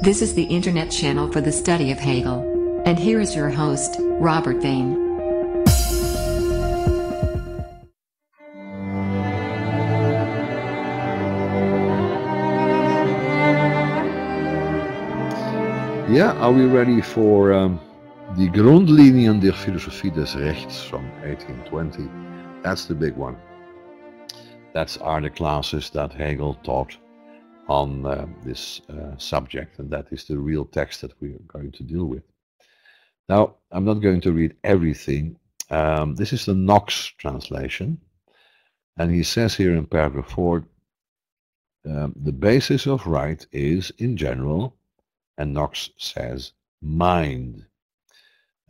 This 0.00 0.22
is 0.22 0.34
the 0.34 0.44
internet 0.44 0.92
channel 0.92 1.30
for 1.32 1.40
the 1.40 1.50
study 1.50 1.90
of 1.90 1.98
Hegel. 1.98 2.82
And 2.86 2.96
here 2.96 3.20
is 3.20 3.34
your 3.34 3.50
host, 3.50 3.96
Robert 3.98 4.62
Vane. 4.62 4.94
Yeah, 16.08 16.32
are 16.38 16.52
we 16.52 16.64
ready 16.64 17.00
for 17.00 17.52
um, 17.52 17.80
the 18.36 18.48
Grundlinien 18.50 19.40
der 19.40 19.52
Philosophie 19.52 20.10
des 20.10 20.38
Rechts 20.38 20.80
from 20.80 21.10
1820? 21.22 22.08
That's 22.62 22.84
the 22.84 22.94
big 22.94 23.16
one. 23.16 23.36
That's 24.72 24.96
are 24.98 25.20
the 25.20 25.30
classes 25.30 25.90
that 25.90 26.12
Hegel 26.12 26.54
taught 26.62 26.96
on 27.68 28.06
uh, 28.06 28.26
this 28.44 28.80
uh, 28.88 29.16
subject, 29.18 29.78
and 29.78 29.90
that 29.90 30.06
is 30.10 30.24
the 30.24 30.38
real 30.38 30.64
text 30.64 31.02
that 31.02 31.20
we 31.20 31.34
are 31.34 31.46
going 31.46 31.70
to 31.72 31.82
deal 31.82 32.06
with. 32.06 32.22
Now, 33.28 33.56
I'm 33.70 33.84
not 33.84 34.00
going 34.00 34.22
to 34.22 34.32
read 34.32 34.56
everything. 34.64 35.36
Um, 35.70 36.14
this 36.14 36.32
is 36.32 36.46
the 36.46 36.54
Knox 36.54 37.12
translation, 37.18 38.00
and 38.96 39.14
he 39.14 39.22
says 39.22 39.54
here 39.54 39.74
in 39.74 39.86
paragraph 39.86 40.30
4, 40.30 40.64
um, 41.86 42.14
the 42.16 42.32
basis 42.32 42.86
of 42.86 43.06
right 43.06 43.46
is, 43.52 43.90
in 43.98 44.16
general, 44.16 44.76
and 45.36 45.52
Knox 45.52 45.90
says, 45.98 46.52
mind. 46.82 47.64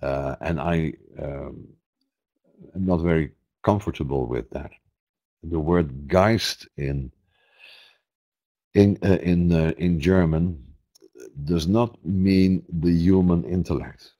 Uh, 0.02 0.36
and 0.41 0.60
I 0.60 0.92
um, 1.20 1.69
am 2.74 2.86
not 2.86 2.98
very 2.98 3.33
comfortable 3.62 4.27
with 4.27 4.50
that. 4.50 4.70
The 5.42 5.58
word 5.58 6.08
Geist 6.08 6.69
in 6.77 7.12
in 8.78 8.98
uh, 9.02 9.18
in 9.32 9.52
uh, 9.52 9.73
in 9.78 10.00
German 10.00 10.45
does 11.45 11.66
not 11.66 11.91
mean 12.05 12.62
the 12.69 12.92
human 12.92 13.44
intellect. 13.44 14.12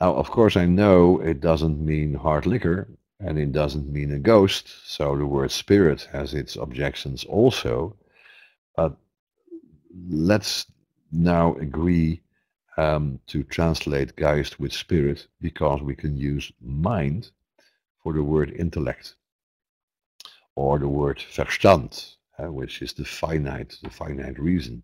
Now, 0.00 0.14
of 0.14 0.30
course, 0.30 0.56
I 0.56 0.66
know 0.66 1.20
it 1.20 1.40
doesn't 1.40 1.78
mean 1.92 2.14
hard 2.14 2.46
liquor, 2.46 2.88
and 3.20 3.38
it 3.38 3.52
doesn't 3.52 3.92
mean 3.92 4.12
a 4.12 4.18
ghost. 4.18 4.66
So 4.86 5.16
the 5.16 5.26
word 5.26 5.50
spirit 5.52 6.08
has 6.12 6.34
its 6.34 6.56
objections 6.56 7.24
also. 7.24 7.96
But 8.76 8.96
let's 10.08 10.66
now 11.12 11.54
agree 11.56 12.22
um, 12.76 13.20
to 13.28 13.42
translate 13.44 14.16
Geist 14.16 14.60
with 14.60 14.72
spirit 14.72 15.28
because 15.40 15.80
we 15.82 15.94
can 15.96 16.16
use 16.16 16.52
mind 16.60 17.30
for 18.02 18.12
the 18.12 18.22
word 18.22 18.50
intellect 18.52 19.14
or 20.56 20.78
the 20.78 20.88
word 20.88 21.18
Verstand 21.34 22.17
uh, 22.38 22.50
which 22.52 22.82
is 22.82 22.92
the 22.92 23.04
finite, 23.04 23.76
the 23.82 23.90
finite 23.90 24.38
reason. 24.38 24.82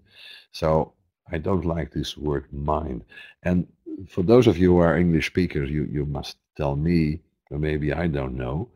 So 0.52 0.92
I 1.30 1.38
don't 1.38 1.64
like 1.64 1.92
this 1.92 2.16
word 2.16 2.52
mind. 2.52 3.04
And 3.42 3.66
for 4.08 4.22
those 4.22 4.46
of 4.46 4.58
you 4.58 4.72
who 4.72 4.78
are 4.78 4.96
English 4.98 5.26
speakers, 5.26 5.70
you, 5.70 5.84
you 5.90 6.04
must 6.04 6.36
tell 6.56 6.76
me, 6.76 7.20
or 7.50 7.58
maybe 7.58 7.92
I 7.92 8.06
don't 8.06 8.36
know, 8.36 8.68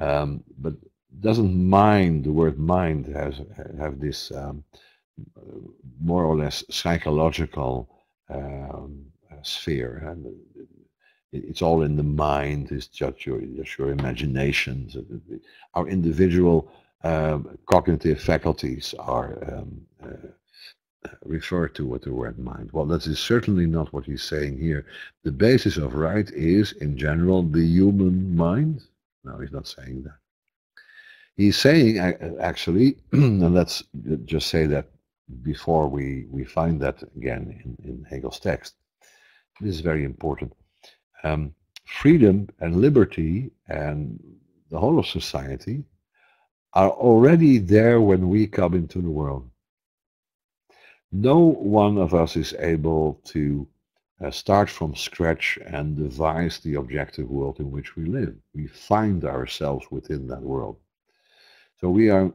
um, 0.00 0.42
but 0.58 0.74
doesn't 1.20 1.68
mind, 1.68 2.24
the 2.24 2.32
word 2.32 2.58
mind 2.58 3.06
has 3.06 3.40
have 3.78 4.00
this 4.00 4.30
um, 4.32 4.64
more 6.00 6.24
or 6.24 6.36
less 6.36 6.62
psychological 6.70 7.88
um, 8.28 9.06
sphere. 9.42 10.02
And 10.06 10.26
it's 11.32 11.62
all 11.62 11.82
in 11.82 11.96
the 11.96 12.02
mind, 12.02 12.70
it's 12.70 12.86
just 12.86 13.24
your, 13.24 13.40
just 13.40 13.78
your 13.78 13.90
imaginations. 13.90 14.96
Our 15.74 15.88
individual 15.88 16.70
um, 17.04 17.58
cognitive 17.66 18.20
faculties 18.20 18.94
are 18.98 19.38
um, 19.52 19.80
uh, 20.02 20.28
referred 21.24 21.74
to 21.74 21.86
with 21.86 22.02
the 22.02 22.12
word 22.12 22.38
mind. 22.38 22.70
Well, 22.72 22.86
that 22.86 23.06
is 23.06 23.18
certainly 23.18 23.66
not 23.66 23.92
what 23.92 24.04
he's 24.04 24.22
saying 24.22 24.58
here. 24.58 24.86
The 25.24 25.32
basis 25.32 25.76
of 25.76 25.94
right 25.94 26.28
is, 26.30 26.72
in 26.72 26.96
general, 26.96 27.42
the 27.42 27.64
human 27.64 28.34
mind. 28.36 28.82
No, 29.24 29.38
he's 29.38 29.52
not 29.52 29.66
saying 29.66 30.04
that. 30.04 30.18
He's 31.36 31.56
saying, 31.56 31.98
actually, 32.40 32.96
and 33.12 33.54
let's 33.54 33.84
just 34.24 34.48
say 34.48 34.66
that 34.66 34.86
before 35.42 35.88
we, 35.88 36.26
we 36.30 36.44
find 36.44 36.80
that 36.80 37.02
again 37.16 37.60
in, 37.64 37.88
in 37.88 38.06
Hegel's 38.08 38.40
text. 38.40 38.74
This 39.60 39.74
is 39.74 39.80
very 39.80 40.04
important. 40.04 40.52
Um, 41.24 41.54
freedom 41.84 42.48
and 42.60 42.76
liberty 42.76 43.50
and 43.68 44.22
the 44.70 44.78
whole 44.78 44.98
of 44.98 45.06
society 45.06 45.84
are 46.76 46.90
already 46.90 47.56
there 47.56 48.02
when 48.02 48.28
we 48.28 48.46
come 48.46 48.74
into 48.74 49.00
the 49.00 49.10
world. 49.10 49.48
No 51.10 51.38
one 51.38 51.96
of 51.96 52.12
us 52.12 52.36
is 52.36 52.52
able 52.58 53.18
to 53.32 53.66
uh, 54.22 54.30
start 54.30 54.68
from 54.68 54.94
scratch 54.94 55.58
and 55.64 55.96
devise 55.96 56.58
the 56.58 56.74
objective 56.74 57.30
world 57.30 57.60
in 57.60 57.70
which 57.70 57.96
we 57.96 58.04
live. 58.04 58.34
We 58.54 58.66
find 58.66 59.24
ourselves 59.24 59.86
within 59.90 60.26
that 60.28 60.42
world. 60.42 60.76
So 61.80 61.88
we 61.88 62.10
are, 62.10 62.30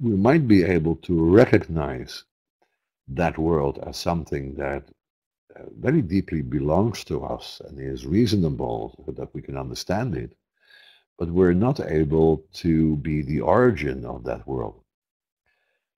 we 0.00 0.16
might 0.16 0.48
be 0.48 0.64
able 0.64 0.96
to 1.08 1.14
recognize 1.22 2.24
that 3.08 3.36
world 3.36 3.84
as 3.86 3.98
something 3.98 4.54
that 4.54 4.84
uh, 5.54 5.64
very 5.78 6.00
deeply 6.00 6.40
belongs 6.40 7.04
to 7.04 7.22
us 7.22 7.60
and 7.68 7.78
is 7.78 8.06
reasonable 8.06 9.04
so 9.04 9.12
that 9.12 9.34
we 9.34 9.42
can 9.42 9.58
understand 9.58 10.16
it 10.16 10.34
but 11.18 11.28
we're 11.28 11.52
not 11.52 11.80
able 11.80 12.44
to 12.52 12.96
be 12.96 13.22
the 13.22 13.40
origin 13.40 14.04
of 14.04 14.24
that 14.24 14.46
world. 14.46 14.82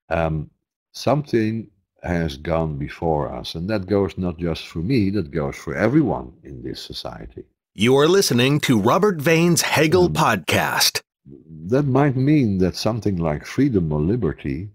Um, 0.09 0.49
something 0.91 1.69
has 2.03 2.37
gone 2.37 2.77
before 2.77 3.31
us, 3.33 3.55
and 3.55 3.69
that 3.69 3.87
goes 3.87 4.17
not 4.17 4.37
just 4.37 4.67
for 4.67 4.79
me, 4.79 5.09
that 5.11 5.31
goes 5.31 5.55
for 5.55 5.75
everyone 5.75 6.33
in 6.43 6.63
this 6.63 6.81
society. 6.81 7.43
You 7.73 7.97
are 7.97 8.07
listening 8.07 8.59
to 8.61 8.79
Robert 8.79 9.21
Vane's 9.21 9.61
Hegel 9.61 10.05
um, 10.05 10.13
podcast. 10.13 11.01
That 11.25 11.83
might 11.83 12.15
mean 12.15 12.59
that 12.59 12.75
something 12.75 13.17
like 13.17 13.45
freedom 13.45 13.91
or 13.91 13.99
liberty 13.99 14.69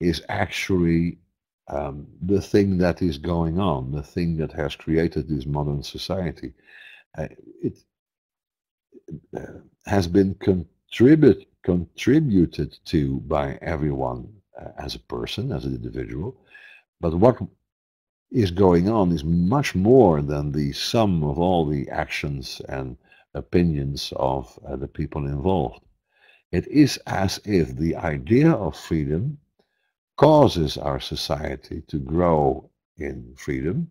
is 0.00 0.22
actually 0.28 1.18
um, 1.68 2.06
the 2.20 2.40
thing 2.40 2.78
that 2.78 3.02
is 3.02 3.18
going 3.18 3.60
on, 3.60 3.92
the 3.92 4.02
thing 4.02 4.36
that 4.38 4.52
has 4.52 4.74
created 4.74 5.28
this 5.28 5.46
modern 5.46 5.82
society. 5.82 6.52
Uh, 7.16 7.28
it, 7.62 7.78
has 9.86 10.06
been 10.06 10.34
contribute, 10.36 11.46
contributed 11.62 12.78
to 12.86 13.20
by 13.20 13.58
everyone 13.62 14.28
uh, 14.60 14.70
as 14.78 14.94
a 14.94 15.00
person, 15.00 15.52
as 15.52 15.64
an 15.64 15.74
individual. 15.74 16.36
But 17.00 17.14
what 17.14 17.38
is 18.30 18.50
going 18.50 18.88
on 18.88 19.10
is 19.12 19.24
much 19.24 19.74
more 19.74 20.22
than 20.22 20.52
the 20.52 20.72
sum 20.72 21.24
of 21.24 21.38
all 21.38 21.66
the 21.66 21.88
actions 21.90 22.60
and 22.68 22.96
opinions 23.34 24.12
of 24.16 24.58
uh, 24.66 24.76
the 24.76 24.88
people 24.88 25.26
involved. 25.26 25.82
It 26.52 26.66
is 26.68 26.98
as 27.06 27.40
if 27.44 27.76
the 27.76 27.96
idea 27.96 28.50
of 28.52 28.76
freedom 28.76 29.38
causes 30.16 30.76
our 30.76 31.00
society 31.00 31.82
to 31.88 31.98
grow 31.98 32.70
in 32.98 33.34
freedom, 33.36 33.88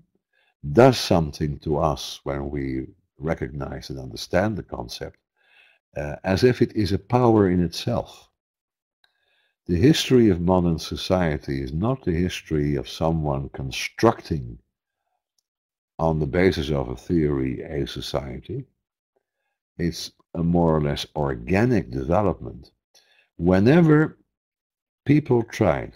does 0.74 0.98
something 0.98 1.58
to 1.60 1.78
us 1.78 2.20
when 2.24 2.50
we 2.50 2.88
recognize 3.20 3.90
and 3.90 4.00
understand 4.00 4.58
the 4.58 4.64
concept 4.64 5.20
uh, 5.96 6.16
as 6.24 6.44
if 6.44 6.62
it 6.62 6.76
is 6.76 6.92
a 6.92 7.00
power 7.00 7.50
in 7.50 7.64
itself. 7.64 8.30
The 9.68 9.78
history 9.78 10.30
of 10.30 10.42
modern 10.42 10.80
society 10.80 11.62
is 11.62 11.72
not 11.74 12.04
the 12.04 12.12
history 12.12 12.76
of 12.76 12.90
someone 12.90 13.50
constructing 13.50 14.60
on 16.00 16.20
the 16.20 16.26
basis 16.26 16.72
of 16.72 16.90
a 16.90 16.96
theory 16.96 17.62
a 17.62 17.86
society. 17.86 18.66
It's 19.78 20.12
a 20.34 20.44
more 20.44 20.76
or 20.76 20.82
less 20.82 21.06
organic 21.16 21.92
development. 21.92 22.72
Whenever 23.38 24.18
people 25.06 25.44
tried 25.44 25.94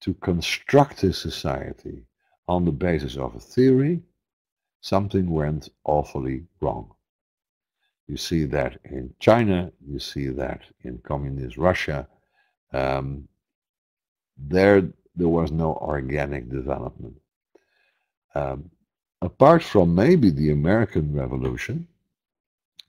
to 0.00 0.14
construct 0.14 1.02
a 1.02 1.12
society 1.12 2.06
on 2.48 2.64
the 2.64 2.72
basis 2.72 3.16
of 3.16 3.34
a 3.34 3.40
theory, 3.40 4.02
something 4.86 5.28
went 5.28 5.68
awfully 5.84 6.44
wrong. 6.60 6.86
You 8.06 8.16
see 8.16 8.44
that 8.44 8.78
in 8.84 9.12
China, 9.18 9.72
you 9.84 9.98
see 9.98 10.28
that 10.28 10.60
in 10.84 10.98
communist 10.98 11.56
Russia. 11.56 12.06
Um, 12.72 13.26
there, 14.38 14.88
there 15.16 15.34
was 15.40 15.50
no 15.50 15.74
organic 15.94 16.48
development. 16.48 17.16
Um, 18.36 18.70
apart 19.22 19.64
from 19.64 19.92
maybe 19.92 20.30
the 20.30 20.50
American 20.52 21.12
Revolution, 21.12 21.88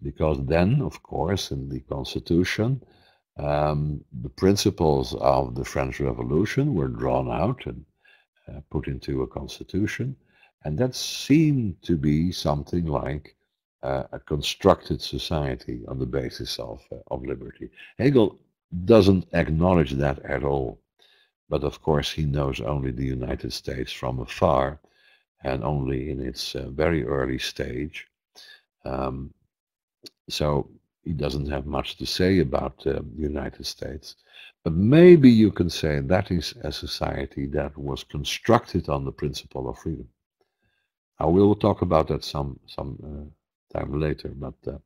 because 0.04 0.38
then, 0.46 0.82
of 0.82 1.02
course, 1.02 1.50
in 1.50 1.68
the 1.68 1.80
Constitution, 1.80 2.84
um, 3.38 4.04
the 4.22 4.30
principles 4.44 5.16
of 5.16 5.56
the 5.56 5.66
French 5.66 6.00
Revolution 6.00 6.76
were 6.76 6.90
drawn 7.02 7.28
out 7.32 7.66
and 7.66 7.84
uh, 8.48 8.60
put 8.70 8.88
into 8.88 9.24
a 9.24 9.28
constitution. 9.28 10.16
And 10.66 10.78
that 10.80 10.96
seemed 10.96 11.82
to 11.84 11.98
be 11.98 12.32
something 12.32 12.86
like 12.86 13.36
uh, 13.84 14.04
a 14.12 14.20
constructed 14.20 15.02
society 15.02 15.84
on 15.88 16.00
the 16.00 16.06
basis 16.06 16.60
of, 16.60 16.82
uh, 16.92 16.98
of 17.12 17.24
liberty. 17.26 17.70
Hegel 18.00 18.40
doesn't 18.86 19.28
acknowledge 19.34 19.92
that 19.94 20.20
at 20.26 20.44
all. 20.44 20.80
but 21.50 21.64
of 21.64 21.82
course 21.82 22.12
he 22.12 22.26
knows 22.26 22.62
only 22.62 22.92
the 22.92 23.06
United 23.06 23.54
States 23.54 23.92
from 23.92 24.20
afar 24.20 24.80
and 25.44 25.64
only 25.64 26.10
in 26.12 26.22
its 26.22 26.56
uh, 26.56 26.70
very 26.70 27.06
early 27.06 27.38
stage. 27.40 28.08
Um, 28.86 29.34
so 30.30 30.70
he 31.04 31.14
doesn't 31.14 31.50
have 31.50 31.66
much 31.66 31.98
to 31.98 32.06
say 32.06 32.40
about 32.40 32.86
uh, 32.88 32.94
the 33.16 33.22
United 33.22 33.66
States. 33.66 34.16
But 34.64 34.74
maybe 34.74 35.30
you 35.32 35.52
can 35.52 35.70
say 35.70 36.00
that 36.02 36.32
is 36.32 36.54
a 36.64 36.72
society 36.72 37.46
that 37.48 37.78
was 37.78 38.04
constructed 38.04 38.90
on 38.90 39.06
the 39.06 39.12
principle 39.12 39.70
of 39.70 39.80
freedom. 39.80 40.08
I 41.20 41.26
will 41.26 41.56
talk 41.56 41.82
about 41.82 42.08
that 42.10 42.24
some 42.24 42.60
some 42.68 42.98
uh, 43.04 43.78
time 43.78 44.00
later. 44.00 44.30
But 44.36 44.56
uh, 44.68 44.78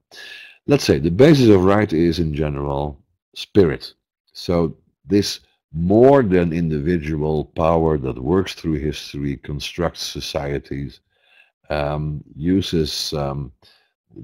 let's 0.67 0.83
say 0.83 0.99
the 0.99 1.11
basis 1.11 1.49
of 1.49 1.63
right 1.63 1.91
is 1.91 2.19
in 2.19 2.33
general 2.33 3.01
spirit. 3.35 3.93
So 4.33 4.75
this 5.05 5.41
more 5.73 6.21
than 6.21 6.51
individual 6.51 7.45
power 7.45 7.97
that 7.97 8.21
works 8.21 8.53
through 8.53 8.73
history, 8.73 9.37
constructs 9.37 10.01
societies, 10.05 10.99
um, 11.69 12.23
uses 12.35 13.13
um, 13.13 13.51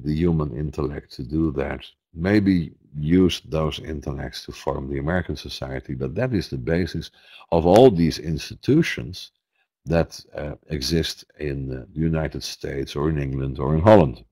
the 0.03 0.13
human 0.13 0.55
intellect 0.57 1.13
to 1.13 1.23
do 1.23 1.51
that. 1.53 1.85
Maybe 2.13 2.73
use 2.99 3.41
those 3.45 3.79
intellects 3.79 4.45
to 4.45 4.51
form 4.51 4.89
the 4.89 4.99
American 4.99 5.35
society, 5.35 5.93
but 5.93 6.15
that 6.15 6.33
is 6.33 6.49
the 6.49 6.57
basis 6.57 7.11
of 7.51 7.65
all 7.65 7.89
these 7.91 8.19
institutions 8.19 9.31
that 9.87 10.23
uh, 10.35 10.55
exist 10.69 11.25
in 11.39 11.67
the 11.67 11.87
United 11.93 12.43
States 12.43 12.95
or 12.95 13.09
in 13.09 13.17
England 13.17 13.59
or 13.59 13.75
in 13.75 13.81
Holland. 13.81 14.23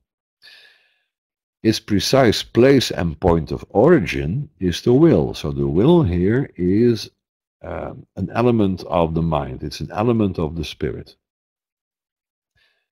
Its 1.64 1.80
precise 1.80 2.44
place 2.44 2.92
and 2.92 3.20
point 3.20 3.52
of 3.52 3.66
origin 3.70 4.50
is 4.60 4.82
the 4.82 4.94
will. 4.94 5.34
So 5.34 5.52
the 5.52 5.68
will 5.68 6.04
here 6.04 6.52
is 6.56 7.10
um, 7.64 8.06
an 8.16 8.30
element 8.32 8.84
of 8.84 9.16
the 9.16 9.24
mind. 9.24 9.64
It's 9.64 9.80
an 9.80 9.92
element 9.92 10.38
of 10.38 10.56
the 10.56 10.64
spirit. 10.64 11.16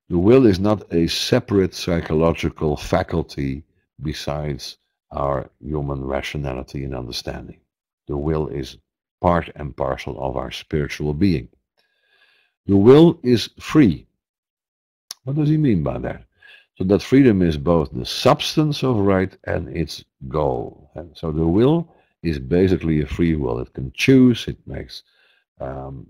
The 0.10 0.18
will 0.18 0.46
is 0.46 0.60
not 0.60 0.92
a 0.92 1.08
separate 1.08 1.74
psychological 1.74 2.76
faculty 2.76 3.64
besides 4.02 4.78
our 5.12 5.50
human 5.60 6.04
rationality 6.04 6.84
and 6.84 6.96
understanding. 6.96 7.60
The 8.08 8.18
will 8.18 8.48
is 8.48 8.78
part 9.22 9.50
and 9.56 9.78
parcel 9.78 10.22
of 10.22 10.36
our 10.36 10.52
spiritual 10.52 11.14
being. 11.14 11.48
The 12.66 12.78
will 12.78 13.20
is 13.24 13.50
free. 13.60 14.08
What 15.24 15.36
does 15.36 15.50
he 15.50 15.58
mean 15.58 15.84
by 15.84 15.98
that? 16.00 16.24
So 16.78 16.84
that 16.86 17.02
freedom 17.02 17.42
is 17.42 17.58
both 17.58 17.92
the 17.92 18.06
substance 18.06 18.84
of 18.84 18.98
right 18.98 19.36
and 19.46 19.76
its 19.76 20.04
goal. 20.28 20.92
And 20.96 21.16
so 21.16 21.32
the 21.32 21.46
will 21.48 21.94
is 22.24 22.40
basically 22.40 23.02
a 23.02 23.06
free 23.06 23.36
will. 23.36 23.60
It 23.60 23.74
can 23.74 23.92
choose, 23.94 24.48
it 24.48 24.58
makes 24.66 25.04
um, 25.60 26.08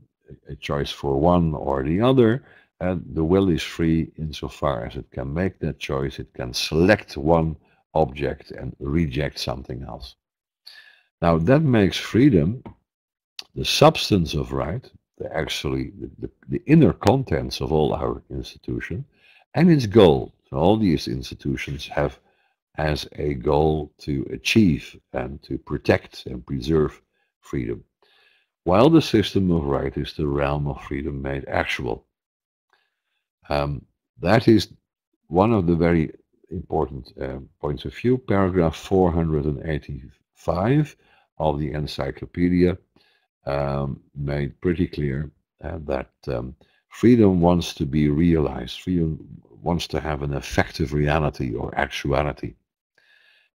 a 0.48 0.56
choice 0.56 0.92
for 0.92 1.20
one 1.20 1.54
or 1.54 1.84
the 1.84 2.02
other, 2.02 2.44
and 2.80 3.04
the 3.14 3.24
will 3.24 3.50
is 3.50 3.64
free 3.64 4.12
insofar 4.18 4.86
as 4.86 4.96
it 4.96 5.10
can 5.12 5.34
make 5.34 5.60
that 5.60 5.80
choice, 5.80 6.20
it 6.20 6.34
can 6.34 6.54
select 6.54 7.18
one 7.18 7.56
object 7.94 8.52
and 8.52 8.76
reject 8.80 9.40
something 9.40 9.84
else. 9.84 10.16
Now 11.22 11.38
that 11.38 11.62
makes 11.62 11.98
freedom 11.98 12.64
the 13.56 13.66
substance 13.66 14.34
of 14.34 14.52
right, 14.52 14.90
the 15.18 15.36
actually 15.36 15.92
the, 16.00 16.10
the, 16.20 16.30
the 16.50 16.62
inner 16.66 16.94
contents 16.94 17.62
of 17.62 17.72
all 17.72 17.94
our 17.94 18.22
institutions, 18.30 19.06
and 19.54 19.72
its 19.72 19.86
goal. 19.86 20.34
So 20.50 20.58
all 20.58 20.78
these 20.78 21.08
institutions 21.08 21.88
have 21.88 22.20
as 22.78 23.08
a 23.14 23.36
goal 23.36 23.94
to 24.00 24.28
achieve 24.32 25.00
and 25.14 25.42
to 25.44 25.58
protect 25.58 26.26
and 26.26 26.46
preserve 26.46 27.02
freedom, 27.42 27.84
while 28.64 28.90
the 28.90 29.02
system 29.02 29.52
of 29.52 29.66
right 29.66 29.96
is 29.98 30.14
the 30.14 30.28
realm 30.28 30.68
of 30.68 30.82
freedom 30.82 31.22
made 31.22 31.46
actual. 31.48 32.06
Um, 33.50 33.86
that 34.20 34.48
is 34.48 34.70
one 35.28 35.54
of 35.54 35.68
the 35.68 35.76
very 35.76 36.12
important 36.50 37.14
uh, 37.22 37.40
points 37.60 37.86
of 37.86 37.94
view. 37.94 38.18
Paragraph 38.18 38.76
485 38.76 40.96
of 41.38 41.60
the 41.60 41.72
encyclopedia 41.72 42.78
um, 43.46 44.00
made 44.16 44.60
pretty 44.62 44.88
clear 44.88 45.32
uh, 45.64 45.80
that 45.86 46.10
um, 46.28 46.56
freedom 46.90 47.42
wants 47.42 47.74
to 47.76 47.86
be 47.86 48.10
realized. 48.10 48.82
Freedom 48.82 49.20
wants 49.62 49.88
to 49.88 50.00
have 50.00 50.22
an 50.22 50.34
effective 50.34 50.94
reality 50.94 51.54
or 51.54 51.78
actuality. 51.78 52.56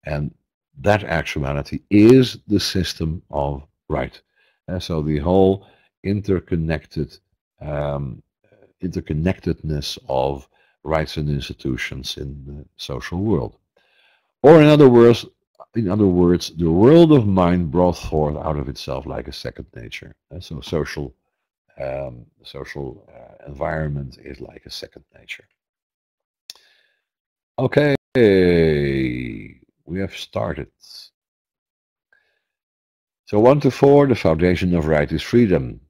And 0.04 0.32
that 0.80 1.04
actuality 1.04 1.80
is 1.90 2.38
the 2.46 2.60
system 2.60 3.22
of 3.30 3.62
right. 3.88 4.20
And 4.68 4.82
so 4.82 5.02
the 5.02 5.18
whole 5.18 5.66
interconnected 6.04 7.18
um, 7.60 8.22
interconnectedness 8.82 9.98
of 10.08 10.48
rights 10.84 11.16
and 11.16 11.28
institutions 11.28 12.16
in 12.16 12.44
the 12.46 12.64
social 12.76 13.18
world. 13.18 13.56
Or 14.42 14.60
in 14.62 14.68
other 14.68 14.88
words, 14.88 15.26
in 15.76 15.90
other 15.90 16.06
words, 16.06 16.50
the 16.56 16.70
world 16.70 17.12
of 17.12 17.26
mind 17.26 17.70
brought 17.70 17.98
forth 17.98 18.36
out 18.36 18.56
of 18.56 18.68
itself 18.68 19.06
like 19.06 19.28
a 19.28 19.32
second 19.32 19.66
nature. 19.74 20.14
And 20.30 20.42
so 20.42 20.60
social 20.60 21.14
um, 21.78 22.24
social 22.42 23.06
uh, 23.14 23.46
environment 23.46 24.18
is 24.24 24.40
like 24.40 24.64
a 24.64 24.70
second 24.70 25.04
nature. 25.18 25.44
Okay, 27.58 27.94
we 29.84 30.00
have 30.00 30.16
started. 30.16 30.68
So 33.26 33.40
one 33.40 33.60
to 33.60 33.70
four, 33.70 34.06
the 34.06 34.14
foundation 34.14 34.74
of 34.74 34.86
right 34.86 35.10
is 35.10 35.22
freedom. 35.22 35.80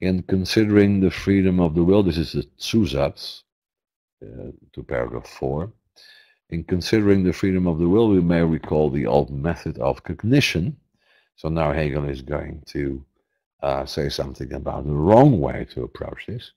In 0.00 0.22
considering 0.24 1.00
the 1.00 1.10
freedom 1.10 1.60
of 1.60 1.74
the 1.74 1.84
will, 1.84 2.02
this 2.02 2.18
is 2.18 2.32
the 2.32 2.42
Zusatz 2.58 3.44
uh, 4.22 4.50
to 4.72 4.82
paragraph 4.82 5.28
four. 5.28 5.72
In 6.52 6.64
considering 6.64 7.24
the 7.24 7.32
freedom 7.32 7.66
of 7.66 7.78
the 7.78 7.88
will, 7.88 8.10
we 8.10 8.20
may 8.20 8.42
recall 8.42 8.90
the 8.90 9.06
old 9.06 9.30
method 9.30 9.78
of 9.78 10.04
cognition. 10.04 10.76
So 11.34 11.48
now 11.48 11.72
Hegel 11.72 12.04
is 12.04 12.20
going 12.20 12.62
to 12.66 13.02
uh, 13.62 13.86
say 13.86 14.10
something 14.10 14.52
about 14.52 14.84
the 14.84 14.92
wrong 14.92 15.40
way 15.40 15.66
to 15.70 15.82
approach 15.82 16.26
this. 16.26 16.52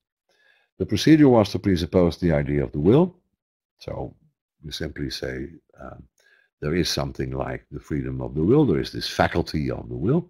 The 0.79 0.85
procedure 0.85 1.29
was 1.29 1.49
to 1.51 1.59
presuppose 1.59 2.17
the 2.17 2.33
idea 2.33 2.61
of 2.61 2.73
the 2.73 2.79
will. 2.81 3.15
So 3.79 4.13
we 4.65 4.71
simply 4.73 5.09
say 5.09 5.47
um, 5.79 6.03
there 6.59 6.75
is 6.75 6.89
something 6.89 7.31
like 7.31 7.65
the 7.71 7.79
freedom 7.79 8.19
of 8.19 8.35
the 8.35 8.43
will, 8.43 8.65
there 8.65 8.81
is 8.81 8.91
this 8.91 9.07
faculty 9.07 9.71
of 9.71 9.87
the 9.87 9.95
will, 9.95 10.29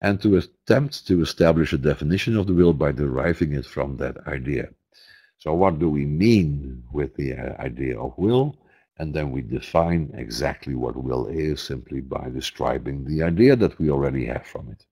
and 0.00 0.20
to 0.22 0.38
attempt 0.38 1.06
to 1.06 1.22
establish 1.22 1.72
a 1.72 1.78
definition 1.78 2.36
of 2.36 2.48
the 2.48 2.54
will 2.54 2.72
by 2.72 2.90
deriving 2.90 3.52
it 3.52 3.64
from 3.64 3.96
that 3.98 4.26
idea. 4.26 4.70
So 5.38 5.54
what 5.54 5.78
do 5.78 5.88
we 5.88 6.04
mean 6.04 6.82
with 6.90 7.14
the 7.14 7.34
uh, 7.34 7.62
idea 7.62 7.96
of 7.96 8.18
will? 8.18 8.56
And 8.98 9.14
then 9.14 9.30
we 9.30 9.42
define 9.42 10.10
exactly 10.14 10.74
what 10.74 11.02
will 11.02 11.26
is 11.26 11.62
simply 11.62 12.00
by 12.00 12.30
describing 12.30 13.04
the 13.04 13.22
idea 13.22 13.54
that 13.56 13.78
we 13.78 13.90
already 13.90 14.26
have 14.26 14.46
from 14.46 14.70
it. 14.70 14.84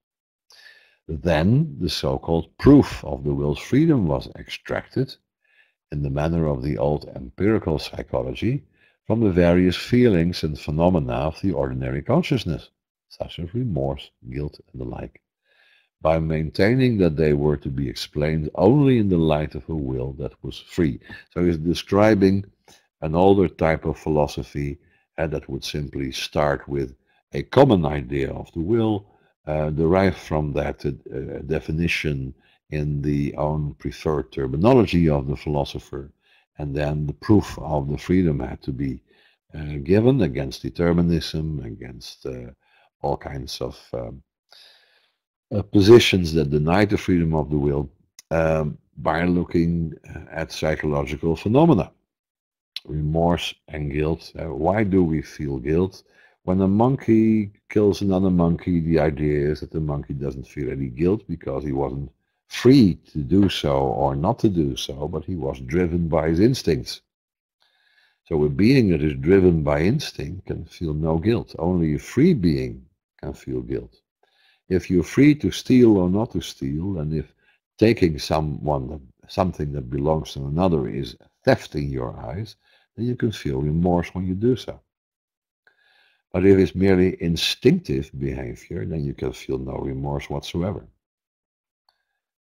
Then 1.09 1.77
the 1.79 1.89
so-called 1.89 2.57
proof 2.57 3.03
of 3.03 3.23
the 3.23 3.33
will's 3.33 3.59
freedom 3.59 4.07
was 4.07 4.29
extracted 4.35 5.15
in 5.91 6.01
the 6.03 6.09
manner 6.09 6.47
of 6.47 6.63
the 6.63 6.77
old 6.77 7.09
empirical 7.15 7.79
psychology 7.79 8.65
from 9.05 9.21
the 9.21 9.31
various 9.31 9.77
feelings 9.77 10.43
and 10.43 10.59
phenomena 10.59 11.13
of 11.13 11.39
the 11.41 11.53
ordinary 11.53 12.01
consciousness, 12.01 12.69
such 13.07 13.39
as 13.39 13.53
remorse, 13.53 14.11
guilt, 14.29 14.59
and 14.71 14.81
the 14.81 14.85
like, 14.85 15.21
by 16.01 16.19
maintaining 16.19 16.97
that 16.97 17.15
they 17.15 17.33
were 17.33 17.57
to 17.57 17.69
be 17.69 17.87
explained 17.89 18.49
only 18.55 18.99
in 18.99 19.07
the 19.07 19.17
light 19.17 19.55
of 19.55 19.67
a 19.69 19.75
will 19.75 20.11
that 20.13 20.33
was 20.43 20.59
free. 20.59 20.99
So 21.33 21.45
he's 21.45 21.57
describing 21.57 22.45
an 23.01 23.15
older 23.15 23.47
type 23.47 23.85
of 23.85 23.97
philosophy 23.97 24.79
and 25.17 25.31
that 25.31 25.49
would 25.49 25.63
simply 25.63 26.11
start 26.11 26.67
with 26.67 26.95
a 27.33 27.43
common 27.43 27.85
idea 27.85 28.31
of 28.31 28.51
the 28.53 28.59
will, 28.59 29.05
uh, 29.45 29.69
derive 29.69 30.17
from 30.17 30.53
that 30.53 30.83
a 30.85 30.91
definition 31.43 32.33
in 32.69 33.01
the 33.01 33.33
own 33.35 33.73
preferred 33.75 34.31
terminology 34.31 35.09
of 35.09 35.27
the 35.27 35.35
philosopher, 35.35 36.11
and 36.57 36.75
then 36.75 37.07
the 37.07 37.13
proof 37.13 37.57
of 37.59 37.89
the 37.89 37.97
freedom 37.97 38.39
had 38.39 38.61
to 38.61 38.71
be 38.71 39.01
uh, 39.55 39.77
given 39.83 40.21
against 40.21 40.61
determinism, 40.61 41.61
against 41.63 42.25
uh, 42.25 42.51
all 43.01 43.17
kinds 43.17 43.61
of 43.61 43.79
um, 43.93 44.21
uh, 45.55 45.61
positions 45.61 46.33
that 46.33 46.49
deny 46.49 46.83
the 46.83 46.97
freedom 46.97 47.33
of 47.33 47.49
the 47.49 47.57
will 47.57 47.89
um, 48.31 48.77
by 48.97 49.23
looking 49.23 49.93
uh, 50.13 50.19
at 50.31 50.51
psychological 50.51 51.35
phenomena. 51.35 51.91
Remorse 52.87 53.53
and 53.67 53.91
guilt. 53.91 54.33
Uh, 54.39 54.53
why 54.53 54.83
do 54.83 55.03
we 55.03 55.21
feel 55.21 55.59
guilt? 55.59 56.03
When 56.43 56.61
a 56.61 56.67
monkey 56.67 57.51
kills 57.69 58.01
another 58.01 58.31
monkey, 58.31 58.79
the 58.79 58.99
idea 58.99 59.51
is 59.51 59.59
that 59.61 59.71
the 59.71 59.81
monkey 59.81 60.13
doesn't 60.13 60.47
feel 60.47 60.71
any 60.71 60.87
guilt 60.87 61.27
because 61.27 61.63
he 61.63 61.73
wasn't 61.73 62.11
free 62.47 62.95
to 63.11 63.19
do 63.19 63.49
so 63.49 63.77
or 63.77 64.15
not 64.15 64.39
to 64.39 64.49
do 64.49 64.75
so, 64.75 65.07
but 65.07 65.25
he 65.25 65.35
was 65.35 65.59
driven 65.61 66.07
by 66.07 66.29
his 66.29 66.39
instincts. 66.39 67.01
So 68.25 68.43
a 68.43 68.49
being 68.49 68.89
that 68.89 69.03
is 69.03 69.15
driven 69.15 69.63
by 69.63 69.81
instinct 69.81 70.45
can 70.47 70.65
feel 70.65 70.93
no 70.93 71.17
guilt. 71.17 71.55
Only 71.59 71.95
a 71.95 71.99
free 71.99 72.33
being 72.33 72.85
can 73.19 73.33
feel 73.33 73.61
guilt. 73.61 74.01
if 74.69 74.89
you're 74.89 75.03
free 75.03 75.35
to 75.35 75.51
steal 75.51 75.97
or 75.97 76.09
not 76.09 76.31
to 76.31 76.41
steal, 76.41 76.99
and 76.99 77.13
if 77.13 77.33
taking 77.77 78.17
someone 78.19 79.11
something 79.27 79.71
that 79.73 79.89
belongs 79.89 80.33
to 80.33 80.45
another 80.45 80.87
is 80.87 81.17
theft 81.43 81.75
in 81.75 81.89
your 81.89 82.17
eyes, 82.17 82.55
then 82.97 83.05
you 83.05 83.15
can 83.15 83.31
feel 83.31 83.61
remorse 83.61 84.09
when 84.13 84.25
you 84.25 84.33
do 84.33 84.55
so. 84.55 84.81
But 86.33 86.45
if 86.45 86.57
it's 86.57 86.75
merely 86.75 87.21
instinctive 87.21 88.11
behavior, 88.19 88.85
then 88.85 89.03
you 89.05 89.13
can 89.13 89.31
feel 89.31 89.57
no 89.57 89.77
remorse 89.77 90.29
whatsoever. 90.29 90.85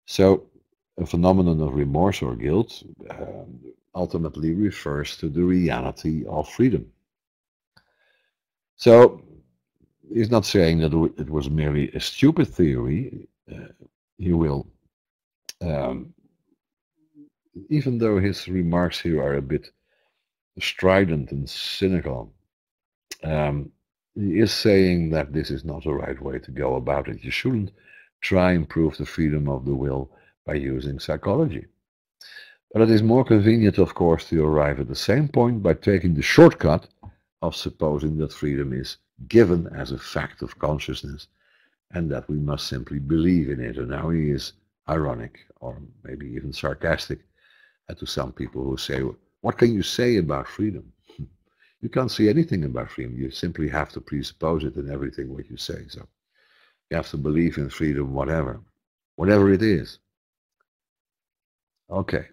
So 0.06 0.50
a 0.98 1.06
phenomenon 1.06 1.60
of 1.60 1.74
remorse 1.74 2.20
or 2.20 2.34
guilt 2.34 2.82
um, 3.10 3.60
ultimately 3.94 4.54
refers 4.54 5.16
to 5.18 5.28
the 5.28 5.42
reality 5.42 6.26
of 6.26 6.48
freedom. 6.48 6.86
So 8.76 9.22
he's 10.12 10.30
not 10.30 10.44
saying 10.44 10.80
that 10.80 10.92
it 11.16 11.30
was 11.30 11.48
merely 11.48 11.90
a 11.92 12.00
stupid 12.00 12.48
theory. 12.48 13.28
Uh, 13.50 13.68
he 14.18 14.32
will, 14.32 14.66
um, 15.62 16.12
even 17.68 17.98
though 17.98 18.18
his 18.18 18.48
remarks 18.48 19.00
here 19.00 19.22
are 19.22 19.34
a 19.34 19.42
bit 19.42 19.70
strident 20.60 21.30
and 21.32 21.48
cynical, 21.48 22.32
um, 23.22 23.70
he 24.14 24.38
is 24.40 24.52
saying 24.52 25.10
that 25.10 25.32
this 25.32 25.50
is 25.50 25.64
not 25.64 25.84
the 25.84 25.92
right 25.92 26.20
way 26.20 26.38
to 26.38 26.50
go 26.50 26.76
about 26.76 27.08
it. 27.08 27.24
You 27.24 27.30
shouldn't 27.30 27.70
try 28.20 28.52
and 28.52 28.68
prove 28.68 28.96
the 28.96 29.06
freedom 29.06 29.48
of 29.48 29.64
the 29.64 29.74
will 29.74 30.10
by 30.44 30.54
using 30.54 30.98
psychology. 30.98 31.66
But 32.72 32.82
it 32.82 32.90
is 32.90 33.02
more 33.02 33.24
convenient, 33.24 33.78
of 33.78 33.94
course, 33.94 34.28
to 34.28 34.44
arrive 34.44 34.80
at 34.80 34.88
the 34.88 34.94
same 34.94 35.28
point 35.28 35.62
by 35.62 35.74
taking 35.74 36.14
the 36.14 36.22
shortcut 36.22 36.88
of 37.42 37.56
supposing 37.56 38.18
that 38.18 38.32
freedom 38.32 38.72
is 38.72 38.98
given 39.28 39.66
as 39.68 39.92
a 39.92 39.98
fact 39.98 40.42
of 40.42 40.58
consciousness 40.58 41.28
and 41.92 42.10
that 42.10 42.28
we 42.28 42.36
must 42.36 42.68
simply 42.68 42.98
believe 42.98 43.48
in 43.50 43.60
it. 43.60 43.76
And 43.76 43.88
now 43.88 44.10
he 44.10 44.30
is 44.30 44.52
ironic 44.88 45.40
or 45.60 45.80
maybe 46.04 46.26
even 46.28 46.52
sarcastic 46.52 47.20
to 47.96 48.06
some 48.06 48.32
people 48.32 48.62
who 48.62 48.76
say, 48.76 49.02
what 49.42 49.58
can 49.58 49.72
you 49.72 49.82
say 49.82 50.16
about 50.18 50.48
freedom? 50.48 50.92
You 51.80 51.88
can't 51.88 52.10
say 52.10 52.28
anything 52.28 52.64
about 52.64 52.90
freedom. 52.90 53.16
You 53.16 53.30
simply 53.30 53.68
have 53.68 53.90
to 53.92 54.00
presuppose 54.00 54.64
it 54.64 54.76
in 54.76 54.90
everything 54.90 55.32
what 55.32 55.48
you 55.48 55.56
say. 55.56 55.86
So 55.88 56.06
you 56.90 56.96
have 56.96 57.08
to 57.10 57.16
believe 57.16 57.56
in 57.58 57.70
freedom, 57.70 58.12
whatever, 58.12 58.60
whatever 59.16 59.50
it 59.52 59.62
is. 59.62 59.98
Okay. 61.90 62.26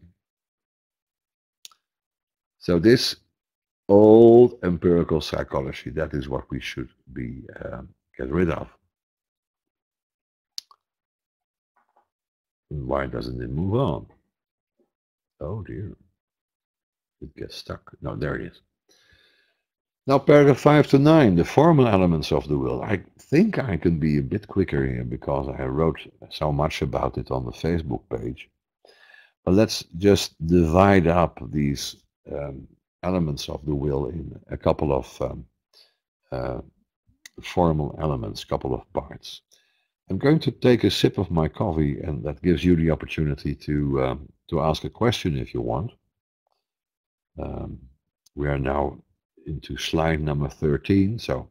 So 2.60 2.80
this 2.80 3.16
old 3.88 4.60
empirical 4.64 5.22
psychology, 5.22 5.92
that 5.92 6.14
is 6.14 6.28
what 6.28 6.50
we 6.52 6.60
should 6.60 6.90
be 7.14 7.44
um, 7.66 7.90
get 8.18 8.30
rid 8.30 8.50
of. 8.50 8.68
Why 12.70 13.08
doesn't 13.08 13.42
it 13.42 13.50
move 13.50 13.76
on? 13.76 14.08
Oh 15.40 15.62
dear. 15.64 15.96
It 17.22 17.36
gets 17.36 17.56
stuck. 17.56 17.94
No, 18.02 18.16
there 18.16 18.36
it 18.36 18.52
is. 18.52 18.62
Now 20.08 20.20
paragraph 20.20 20.60
5 20.60 20.88
to 20.88 21.00
9, 21.00 21.36
the 21.36 21.44
formal 21.44 21.88
elements 21.88 22.32
of 22.32 22.48
the 22.48 22.58
will. 22.58 22.82
I 22.82 23.04
think 23.20 23.60
I 23.60 23.76
can 23.76 24.00
be 24.00 24.18
a 24.18 24.22
bit 24.22 24.48
quicker 24.48 24.86
here 24.86 25.04
because 25.04 25.50
I 25.50 25.66
wrote 25.66 26.00
so 26.30 26.54
much 26.54 26.82
about 26.82 27.18
it 27.18 27.30
on 27.30 27.44
the 27.44 27.52
Facebook 27.52 28.04
page. 28.10 28.50
But 29.44 29.56
let's 29.56 29.84
just 29.98 30.36
divide 30.48 31.08
up 31.08 31.40
these 31.52 31.98
um, 32.32 32.68
elements 33.04 33.50
of 33.50 33.66
the 33.66 33.76
will 33.76 34.06
in 34.08 34.40
a 34.50 34.58
couple 34.58 34.94
of 34.94 35.22
um, 35.22 35.46
uh, 36.32 36.62
formal 37.42 37.98
elements, 38.02 38.46
couple 38.46 38.74
of 38.74 38.82
parts. 38.94 39.42
I'm 40.10 40.18
going 40.18 40.40
to 40.40 40.52
take 40.52 40.86
a 40.86 40.92
sip 40.92 41.18
of 41.18 41.30
my 41.30 41.50
coffee 41.50 42.00
and 42.00 42.24
that 42.24 42.42
gives 42.42 42.64
you 42.64 42.78
the 42.78 42.92
opportunity 42.92 43.54
to 43.56 44.04
um, 44.06 44.30
to 44.50 44.62
ask 44.62 44.86
a 44.86 44.90
question 44.90 45.38
if 45.38 45.54
you 45.54 45.62
want. 45.62 45.92
Um, 47.40 47.80
we 48.36 48.48
are 48.48 48.60
now 48.60 48.98
into 49.46 49.78
slide 49.78 50.22
number 50.22 50.50
13, 50.50 51.20
so 51.20 51.50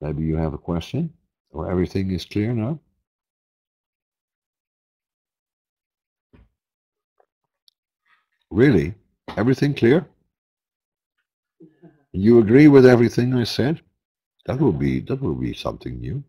maybe 0.00 0.22
you 0.22 0.36
have 0.36 0.54
a 0.54 0.58
question 0.58 1.12
or 1.50 1.70
everything 1.70 2.10
is 2.10 2.24
clear 2.24 2.52
now? 2.52 2.78
Really? 8.50 8.94
Everything 9.36 9.74
clear? 9.74 10.06
You 12.12 12.38
agree 12.38 12.68
with 12.68 12.86
everything 12.86 13.34
I 13.34 13.44
said? 13.44 13.80
That 14.46 14.60
will 14.60 14.72
be 14.72 15.00
that 15.00 15.20
will 15.20 15.34
be 15.34 15.54
something 15.54 15.98
new. 16.00 16.22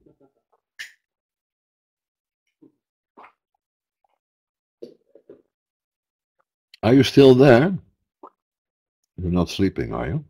Are 6.81 6.93
you 6.93 7.03
still 7.03 7.35
there? 7.35 7.77
You're 9.17 9.31
not 9.31 9.49
sleeping, 9.49 9.93
are 9.93 10.07
you? 10.07 10.25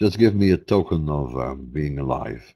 Just 0.00 0.18
give 0.18 0.34
me 0.34 0.50
a 0.50 0.56
token 0.56 1.08
of 1.08 1.36
um, 1.36 1.68
being 1.72 1.98
alive. 1.98 2.54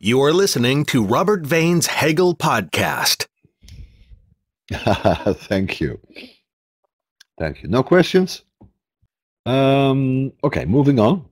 You 0.00 0.20
are 0.22 0.32
listening 0.32 0.84
to 0.86 1.02
Robert 1.04 1.46
Vane's 1.46 1.86
Hegel 1.86 2.34
podcast. 2.34 3.26
Thank 4.70 5.80
you. 5.80 5.98
Thank 7.38 7.62
you. 7.62 7.68
No 7.68 7.82
questions? 7.82 8.42
Um, 9.46 10.32
okay, 10.42 10.64
moving 10.64 10.98
on. 10.98 11.24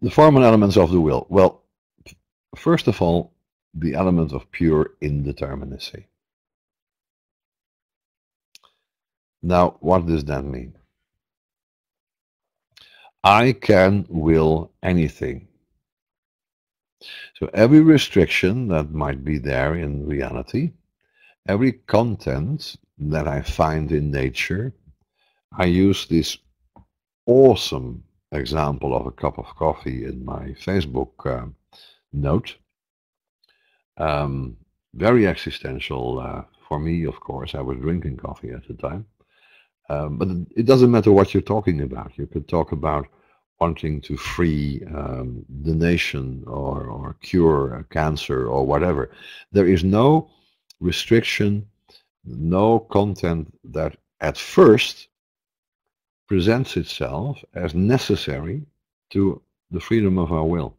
The 0.00 0.10
formal 0.10 0.44
elements 0.44 0.76
of 0.76 0.90
the 0.92 1.00
will. 1.00 1.26
Well, 1.28 1.64
first 2.56 2.86
of 2.86 3.02
all, 3.02 3.32
the 3.74 3.94
element 3.94 4.32
of 4.32 4.50
pure 4.52 4.92
indeterminacy. 5.02 6.04
Now, 9.42 9.76
what 9.80 10.06
does 10.06 10.24
that 10.24 10.44
mean? 10.44 10.74
I 13.24 13.52
can 13.52 14.06
will 14.08 14.72
anything. 14.82 15.48
So 17.34 17.48
every 17.54 17.80
restriction 17.80 18.68
that 18.68 18.92
might 18.92 19.24
be 19.24 19.38
there 19.38 19.74
in 19.74 20.06
reality, 20.06 20.72
every 21.46 21.72
content 21.72 22.76
that 22.98 23.28
I 23.28 23.42
find 23.42 23.92
in 23.92 24.10
nature. 24.10 24.72
I 25.56 25.66
use 25.66 26.06
this 26.06 26.36
awesome 27.26 28.02
example 28.32 28.96
of 28.96 29.06
a 29.06 29.12
cup 29.12 29.38
of 29.38 29.46
coffee 29.56 30.04
in 30.04 30.24
my 30.24 30.48
Facebook 30.66 31.12
uh, 31.24 31.46
note. 32.12 32.56
Um, 33.96 34.56
very 34.94 35.26
existential 35.26 36.18
uh, 36.18 36.42
for 36.68 36.78
me, 36.78 37.04
of 37.04 37.20
course. 37.20 37.54
I 37.54 37.60
was 37.60 37.78
drinking 37.78 38.16
coffee 38.18 38.50
at 38.50 38.66
the 38.66 38.74
time. 38.74 39.06
Um, 39.88 40.18
but 40.18 40.28
it 40.56 40.66
doesn't 40.66 40.90
matter 40.90 41.12
what 41.12 41.32
you're 41.32 41.42
talking 41.42 41.80
about. 41.80 42.12
You 42.16 42.26
could 42.26 42.48
talk 42.48 42.72
about 42.72 43.06
wanting 43.60 44.00
to 44.02 44.16
free 44.16 44.82
um, 44.94 45.44
the 45.62 45.74
nation 45.74 46.44
or, 46.46 46.84
or 46.84 47.16
cure 47.22 47.86
cancer 47.90 48.46
or 48.46 48.64
whatever. 48.64 49.10
There 49.52 49.66
is 49.66 49.82
no 49.82 50.30
restriction 50.80 51.66
no 52.28 52.78
content 52.78 53.52
that 53.64 53.96
at 54.20 54.36
first 54.36 55.08
presents 56.26 56.76
itself 56.76 57.42
as 57.54 57.74
necessary 57.74 58.66
to 59.10 59.40
the 59.70 59.80
freedom 59.80 60.18
of 60.18 60.32
our 60.32 60.44
will. 60.44 60.76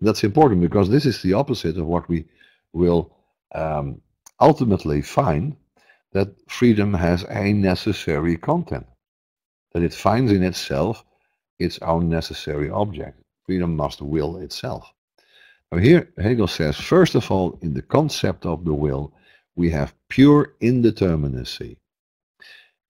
That's 0.00 0.24
important 0.24 0.60
because 0.60 0.88
this 0.88 1.06
is 1.06 1.22
the 1.22 1.32
opposite 1.32 1.76
of 1.76 1.86
what 1.86 2.08
we 2.08 2.26
will 2.72 3.12
um, 3.54 4.00
ultimately 4.40 5.02
find 5.02 5.56
that 6.12 6.28
freedom 6.48 6.94
has 6.94 7.24
a 7.30 7.52
necessary 7.52 8.36
content, 8.36 8.86
that 9.72 9.82
it 9.82 9.92
finds 9.92 10.32
in 10.32 10.42
itself 10.42 11.04
its 11.58 11.78
own 11.80 12.08
necessary 12.08 12.70
object. 12.70 13.20
Freedom 13.46 13.74
must 13.76 14.00
will 14.00 14.36
itself. 14.38 14.92
Now 15.70 15.78
here 15.78 16.10
Hegel 16.18 16.46
says, 16.46 16.76
first 16.76 17.14
of 17.14 17.30
all, 17.30 17.58
in 17.62 17.74
the 17.74 17.82
concept 17.82 18.46
of 18.46 18.64
the 18.64 18.74
will, 18.74 19.12
we 19.56 19.70
have 19.70 19.94
pure 20.08 20.54
indeterminacy. 20.62 21.76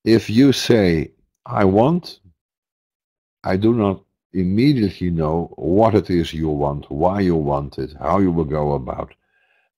If 0.04 0.30
you 0.30 0.52
say, 0.52 1.12
I 1.46 1.64
want, 1.64 2.20
I 3.42 3.56
do 3.56 3.72
not 3.72 4.02
immediately 4.32 5.10
know 5.10 5.52
what 5.56 5.94
it 5.94 6.10
is 6.10 6.32
you 6.32 6.48
want, 6.50 6.90
why 6.90 7.20
you 7.20 7.34
want 7.34 7.78
it, 7.78 7.94
how 7.98 8.18
you 8.18 8.30
will 8.30 8.44
go 8.44 8.74
about 8.74 9.14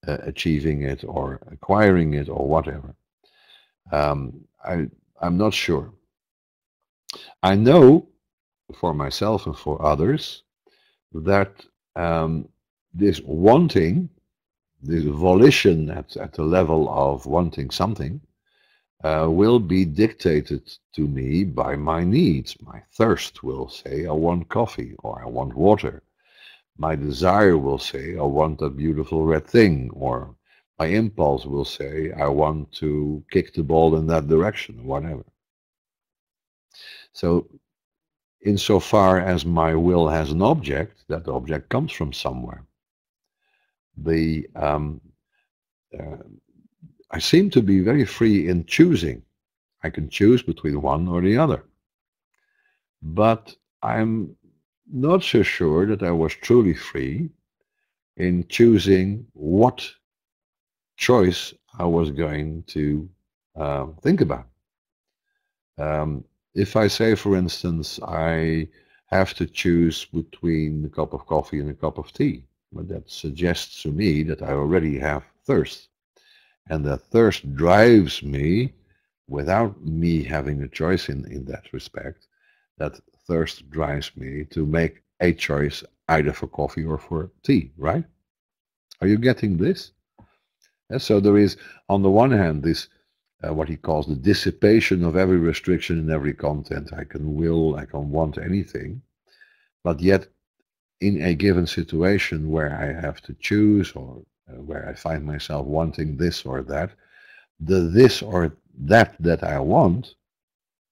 uh, 0.06 0.18
achieving 0.22 0.82
it 0.82 1.04
or 1.04 1.40
acquiring 1.50 2.14
it 2.14 2.28
or 2.28 2.46
whatever. 2.46 2.94
Um, 3.92 4.44
I, 4.64 4.88
I'm 5.20 5.36
not 5.36 5.54
sure. 5.54 5.92
I 7.42 7.54
know 7.54 8.06
for 8.74 8.94
myself 8.94 9.46
and 9.46 9.56
for 9.56 9.84
others 9.84 10.42
that 11.12 11.64
um, 11.96 12.48
this 12.94 13.20
wanting 13.24 14.08
this 14.82 15.04
volition 15.04 15.90
at, 15.90 16.16
at 16.16 16.32
the 16.32 16.42
level 16.42 16.88
of 16.88 17.26
wanting 17.26 17.70
something, 17.70 18.20
uh, 19.04 19.26
will 19.28 19.58
be 19.58 19.84
dictated 19.84 20.70
to 20.94 21.06
me 21.06 21.44
by 21.44 21.76
my 21.76 22.04
needs. 22.04 22.56
My 22.60 22.82
thirst 22.92 23.42
will 23.42 23.68
say, 23.68 24.06
I 24.06 24.12
want 24.12 24.48
coffee 24.48 24.94
or 24.98 25.22
I 25.22 25.26
want 25.26 25.54
water. 25.54 26.02
My 26.76 26.96
desire 26.96 27.58
will 27.58 27.78
say, 27.78 28.16
I 28.16 28.22
want 28.22 28.58
that 28.58 28.76
beautiful 28.76 29.24
red 29.24 29.46
thing. 29.46 29.90
Or 29.92 30.34
my 30.80 30.86
impulse 30.86 31.44
will 31.44 31.66
say, 31.66 32.10
I 32.12 32.28
want 32.28 32.72
to 32.72 33.22
kick 33.30 33.52
the 33.52 33.62
ball 33.62 33.96
in 33.96 34.06
that 34.06 34.28
direction, 34.28 34.78
or 34.80 34.84
whatever. 34.84 35.24
So, 37.12 37.46
insofar 38.40 39.20
as 39.20 39.44
my 39.44 39.74
will 39.74 40.08
has 40.08 40.30
an 40.30 40.40
object, 40.40 41.04
that 41.08 41.28
object 41.28 41.68
comes 41.68 41.92
from 41.92 42.14
somewhere. 42.14 42.64
The 43.98 44.48
um, 44.56 45.02
uh, 45.98 46.24
I 47.10 47.18
seem 47.18 47.50
to 47.50 47.62
be 47.62 47.80
very 47.80 48.06
free 48.06 48.48
in 48.48 48.64
choosing. 48.64 49.22
I 49.82 49.90
can 49.90 50.08
choose 50.08 50.42
between 50.42 50.80
one 50.80 51.08
or 51.08 51.20
the 51.20 51.36
other. 51.36 51.64
But 53.02 53.54
I'm 53.82 54.36
not 54.90 55.22
so 55.24 55.42
sure 55.42 55.84
that 55.86 56.02
I 56.02 56.12
was 56.12 56.32
truly 56.34 56.74
free 56.74 57.28
in 58.16 58.46
choosing 58.48 59.26
what 59.32 59.78
choice 61.00 61.54
I 61.78 61.86
was 61.86 62.10
going 62.10 62.62
to 62.74 63.08
uh, 63.56 63.86
think 64.02 64.20
about. 64.20 64.46
Um, 65.78 66.24
if 66.54 66.76
I 66.76 66.88
say, 66.88 67.14
for 67.14 67.36
instance, 67.36 67.98
I 68.02 68.68
have 69.06 69.32
to 69.34 69.46
choose 69.46 70.04
between 70.04 70.84
a 70.84 70.90
cup 70.90 71.14
of 71.14 71.26
coffee 71.26 71.58
and 71.58 71.70
a 71.70 71.80
cup 71.84 71.96
of 71.96 72.12
tea, 72.12 72.44
well, 72.70 72.84
that 72.84 73.10
suggests 73.10 73.82
to 73.82 73.90
me 73.90 74.22
that 74.24 74.42
I 74.42 74.52
already 74.52 74.98
have 74.98 75.24
thirst. 75.46 75.88
And 76.68 76.84
the 76.84 76.98
thirst 76.98 77.40
drives 77.54 78.22
me 78.22 78.74
without 79.26 79.82
me 79.82 80.22
having 80.22 80.62
a 80.62 80.68
choice 80.68 81.08
in, 81.08 81.24
in 81.32 81.46
that 81.46 81.72
respect 81.72 82.26
that 82.76 83.00
thirst 83.26 83.70
drives 83.70 84.10
me 84.16 84.44
to 84.50 84.66
make 84.66 85.02
a 85.20 85.32
choice 85.32 85.82
either 86.08 86.32
for 86.32 86.48
coffee 86.48 86.84
or 86.84 86.98
for 86.98 87.30
tea 87.42 87.70
right? 87.76 88.04
Are 89.00 89.08
you 89.08 89.18
getting 89.18 89.56
this 89.56 89.92
and 90.90 91.00
so 91.00 91.20
there 91.20 91.38
is 91.38 91.56
on 91.88 92.02
the 92.02 92.10
one 92.10 92.30
hand 92.30 92.62
this 92.62 92.88
uh, 93.42 93.54
what 93.54 93.68
he 93.68 93.76
calls 93.76 94.06
the 94.06 94.14
dissipation 94.14 95.02
of 95.02 95.16
every 95.16 95.38
restriction 95.38 95.98
in 95.98 96.10
every 96.10 96.34
content. 96.34 96.92
I 96.92 97.04
can 97.04 97.34
will 97.34 97.76
i 97.76 97.86
can 97.86 98.10
want 98.10 98.36
anything. 98.38 99.02
But 99.82 100.00
yet 100.00 100.26
in 101.00 101.22
a 101.22 101.34
given 101.34 101.66
situation 101.66 102.50
where 102.50 102.72
i 102.74 102.92
have 103.06 103.22
to 103.22 103.34
choose 103.34 103.92
or 103.92 104.22
uh, 104.50 104.60
where 104.62 104.88
I 104.88 104.94
find 104.94 105.24
myself 105.24 105.66
wanting 105.66 106.16
this 106.16 106.44
or 106.44 106.62
that, 106.62 106.90
the 107.60 107.80
this 107.80 108.22
or 108.22 108.56
that 108.78 109.14
that 109.20 109.42
I 109.44 109.58
want 109.60 110.14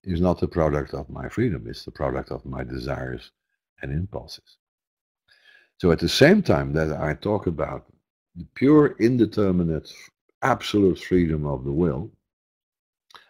is 0.05 0.21
not 0.21 0.39
the 0.39 0.49
product 0.49 0.95
of 0.95 1.09
my 1.09 1.29
freedom, 1.29 1.67
it's 1.67 1.85
the 1.85 1.91
product 1.91 2.31
of 2.31 2.45
my 2.45 2.63
desires 2.63 3.31
and 3.83 3.93
impulses. 3.93 4.59
So 5.79 5.91
at 5.93 5.99
the 5.99 6.09
same 6.09 6.43
time 6.43 6.73
that 6.75 6.93
I 6.93 7.15
talk 7.15 7.47
about 7.47 7.87
the 8.37 8.47
pure, 8.55 8.97
indeterminate, 9.01 9.93
absolute 10.43 10.99
freedom 10.99 11.47
of 11.47 11.65
the 11.65 11.73
will, 11.73 12.11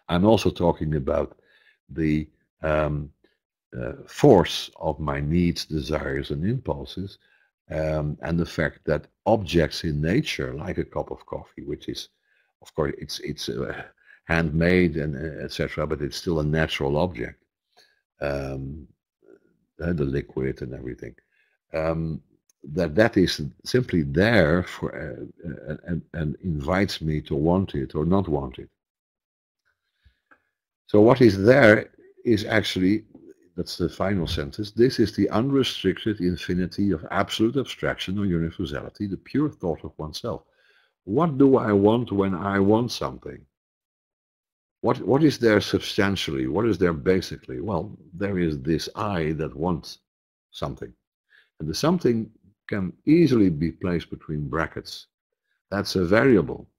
I'm 0.07 0.25
also 0.25 0.49
talking 0.49 0.95
about 0.95 1.37
the 1.89 2.27
um, 2.61 3.11
uh, 3.77 3.93
force 4.07 4.69
of 4.79 4.99
my 4.99 5.19
needs, 5.19 5.65
desires, 5.65 6.31
and 6.31 6.43
impulses 6.45 7.17
um, 7.71 8.17
and 8.21 8.39
the 8.39 8.45
fact 8.45 8.79
that 8.85 9.07
objects 9.25 9.83
in 9.83 10.01
nature, 10.01 10.53
like 10.53 10.77
a 10.77 10.83
cup 10.83 11.11
of 11.11 11.25
coffee, 11.25 11.63
which 11.63 11.87
is, 11.87 12.09
of 12.61 12.73
course, 12.73 12.93
it's 12.97 13.19
it's 13.19 13.47
uh, 13.49 13.83
handmade 14.25 14.97
and 14.97 15.15
uh, 15.15 15.43
etc., 15.43 15.85
but 15.85 16.01
it's 16.01 16.17
still 16.17 16.39
a 16.39 16.43
natural 16.43 16.97
object, 16.97 17.43
um, 18.21 18.87
uh, 19.81 19.93
the 19.93 20.03
liquid 20.03 20.61
and 20.61 20.73
everything. 20.73 21.15
Um, 21.73 22.21
that 22.63 22.95
that 22.95 23.17
is 23.17 23.41
simply 23.63 24.01
there 24.03 24.63
for 24.63 24.89
uh, 24.93 25.49
uh, 25.49 25.77
and, 25.87 26.01
and 26.13 26.35
invites 26.43 27.01
me 27.01 27.21
to 27.21 27.35
want 27.35 27.73
it 27.75 27.95
or 27.95 28.05
not 28.05 28.27
want 28.27 28.59
it. 28.59 28.69
So 30.87 31.01
what 31.01 31.21
is 31.21 31.41
there 31.43 31.89
is 32.25 32.45
actually 32.45 33.05
that's 33.59 33.75
the 33.75 33.89
final 33.89 34.25
sentence. 34.25 34.71
This 34.71 34.99
is 34.99 35.13
the 35.13 35.29
unrestricted 35.31 36.21
infinity 36.21 36.91
of 36.91 37.05
absolute 37.11 37.57
abstraction 37.57 38.17
or 38.17 38.25
universality, 38.25 39.05
the 39.05 39.17
pure 39.17 39.49
thought 39.49 39.83
of 39.83 39.91
oneself. 39.97 40.43
What 41.03 41.37
do 41.37 41.57
I 41.57 41.73
want 41.73 42.09
when 42.09 42.33
I 42.33 42.61
want 42.61 42.89
something? 42.89 43.45
What, 44.79 45.01
what 45.01 45.25
is 45.25 45.39
there 45.39 45.59
substantially? 45.59 46.47
What 46.47 46.67
is 46.67 46.77
there 46.77 46.93
basically? 46.93 47.59
Well, 47.59 47.97
there 48.13 48.39
is 48.39 48.61
this 48.61 48.87
I 48.95 49.33
that 49.33 49.53
wants 49.53 49.97
something. 50.51 50.93
And 51.59 51.67
the 51.67 51.75
something 51.75 52.31
can 52.69 52.93
easily 53.05 53.49
be 53.49 53.71
placed 53.71 54.09
between 54.09 54.47
brackets. 54.47 55.07
That's 55.71 55.95
a 55.95 56.05
variable. 56.05 56.69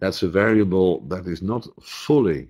That's 0.00 0.22
a 0.22 0.28
variable 0.28 1.00
that 1.12 1.26
is 1.26 1.42
not 1.42 1.66
fully 1.82 2.48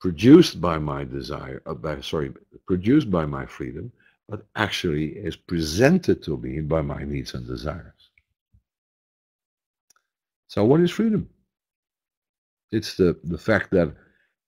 produced 0.00 0.60
by 0.60 0.78
my 0.78 1.04
desire, 1.04 1.62
uh, 1.66 1.74
by, 1.74 2.00
sorry, 2.00 2.32
produced 2.66 3.08
by 3.10 3.24
my 3.24 3.46
freedom, 3.46 3.92
but 4.28 4.44
actually 4.56 5.06
is 5.28 5.36
presented 5.36 6.22
to 6.24 6.36
me 6.38 6.60
by 6.60 6.82
my 6.82 7.04
needs 7.04 7.34
and 7.34 7.46
desires. 7.46 8.10
So 10.48 10.64
what 10.64 10.80
is 10.80 10.90
freedom? 10.90 11.28
It's 12.72 12.96
the, 12.96 13.16
the 13.24 13.38
fact 13.38 13.70
that 13.72 13.94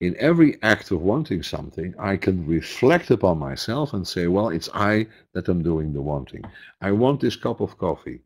in 0.01 0.17
every 0.19 0.61
act 0.63 0.91
of 0.91 1.03
wanting 1.03 1.43
something, 1.43 1.95
I 1.99 2.17
can 2.17 2.47
reflect 2.47 3.11
upon 3.11 3.39
myself 3.39 3.95
and 3.95 4.07
say, 4.07 4.27
well, 4.27 4.49
it's 4.49 4.69
I 4.75 5.07
that 5.33 5.49
am 5.49 5.63
doing 5.63 5.93
the 5.93 6.03
wanting. 6.03 6.45
I 6.81 6.93
want 6.93 7.21
this 7.21 7.37
cup 7.37 7.61
of 7.61 7.79
coffee. 7.79 8.21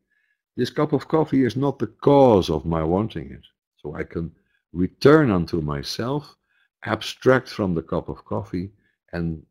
This 0.56 0.70
cup 0.70 0.92
of 0.92 1.08
coffee 1.08 1.44
is 1.44 1.56
not 1.56 1.78
the 1.78 1.86
cause 1.86 2.50
of 2.50 2.64
my 2.64 2.82
wanting 2.82 3.30
it. 3.30 3.44
So 3.76 3.94
I 3.94 4.02
can 4.02 4.32
return 4.72 5.30
unto 5.30 5.60
myself 5.60 6.36
abstract 6.84 7.48
from 7.48 7.74
the 7.74 7.82
cup 7.82 8.08
of 8.08 8.24
coffee 8.24 8.70
and 9.12 9.44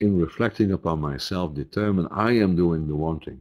in 0.00 0.18
reflecting 0.18 0.72
upon 0.72 1.00
myself 1.00 1.54
determine 1.54 2.08
I 2.10 2.32
am 2.32 2.56
doing 2.56 2.86
the 2.86 2.96
wanting. 2.96 3.40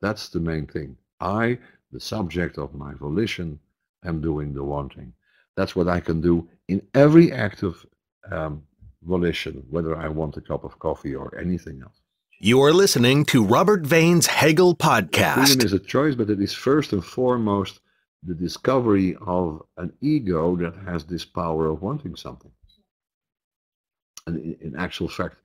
That's 0.00 0.28
the 0.28 0.40
main 0.40 0.66
thing. 0.66 0.96
I, 1.20 1.58
the 1.92 2.00
subject 2.00 2.58
of 2.58 2.74
my 2.74 2.94
volition, 2.94 3.58
am 4.04 4.20
doing 4.20 4.52
the 4.54 4.64
wanting. 4.64 5.12
That's 5.56 5.74
what 5.76 5.88
I 5.88 6.00
can 6.00 6.20
do 6.20 6.48
in 6.68 6.82
every 6.94 7.32
act 7.32 7.62
of 7.62 7.84
um, 8.30 8.62
volition, 9.02 9.64
whether 9.70 9.96
I 9.96 10.08
want 10.08 10.36
a 10.36 10.40
cup 10.40 10.64
of 10.64 10.78
coffee 10.78 11.14
or 11.14 11.36
anything 11.38 11.80
else. 11.82 12.00
You 12.38 12.62
are 12.62 12.72
listening 12.72 13.26
to 13.26 13.44
Robert 13.44 13.82
Vane's 13.86 14.26
Hegel 14.26 14.74
Podcast. 14.74 15.46
Freedom 15.46 15.66
is 15.66 15.72
a 15.74 15.78
choice, 15.78 16.14
but 16.14 16.30
it 16.30 16.40
is 16.40 16.54
first 16.54 16.92
and 16.92 17.04
foremost 17.04 17.80
the 18.22 18.34
discovery 18.34 19.16
of 19.26 19.62
an 19.76 19.92
ego 20.00 20.56
that 20.56 20.74
has 20.86 21.04
this 21.04 21.24
power 21.24 21.68
of 21.68 21.82
wanting 21.82 22.16
something. 22.16 22.50
And 24.26 24.38
in, 24.38 24.56
in 24.60 24.76
actual 24.76 25.08
fact, 25.08 25.36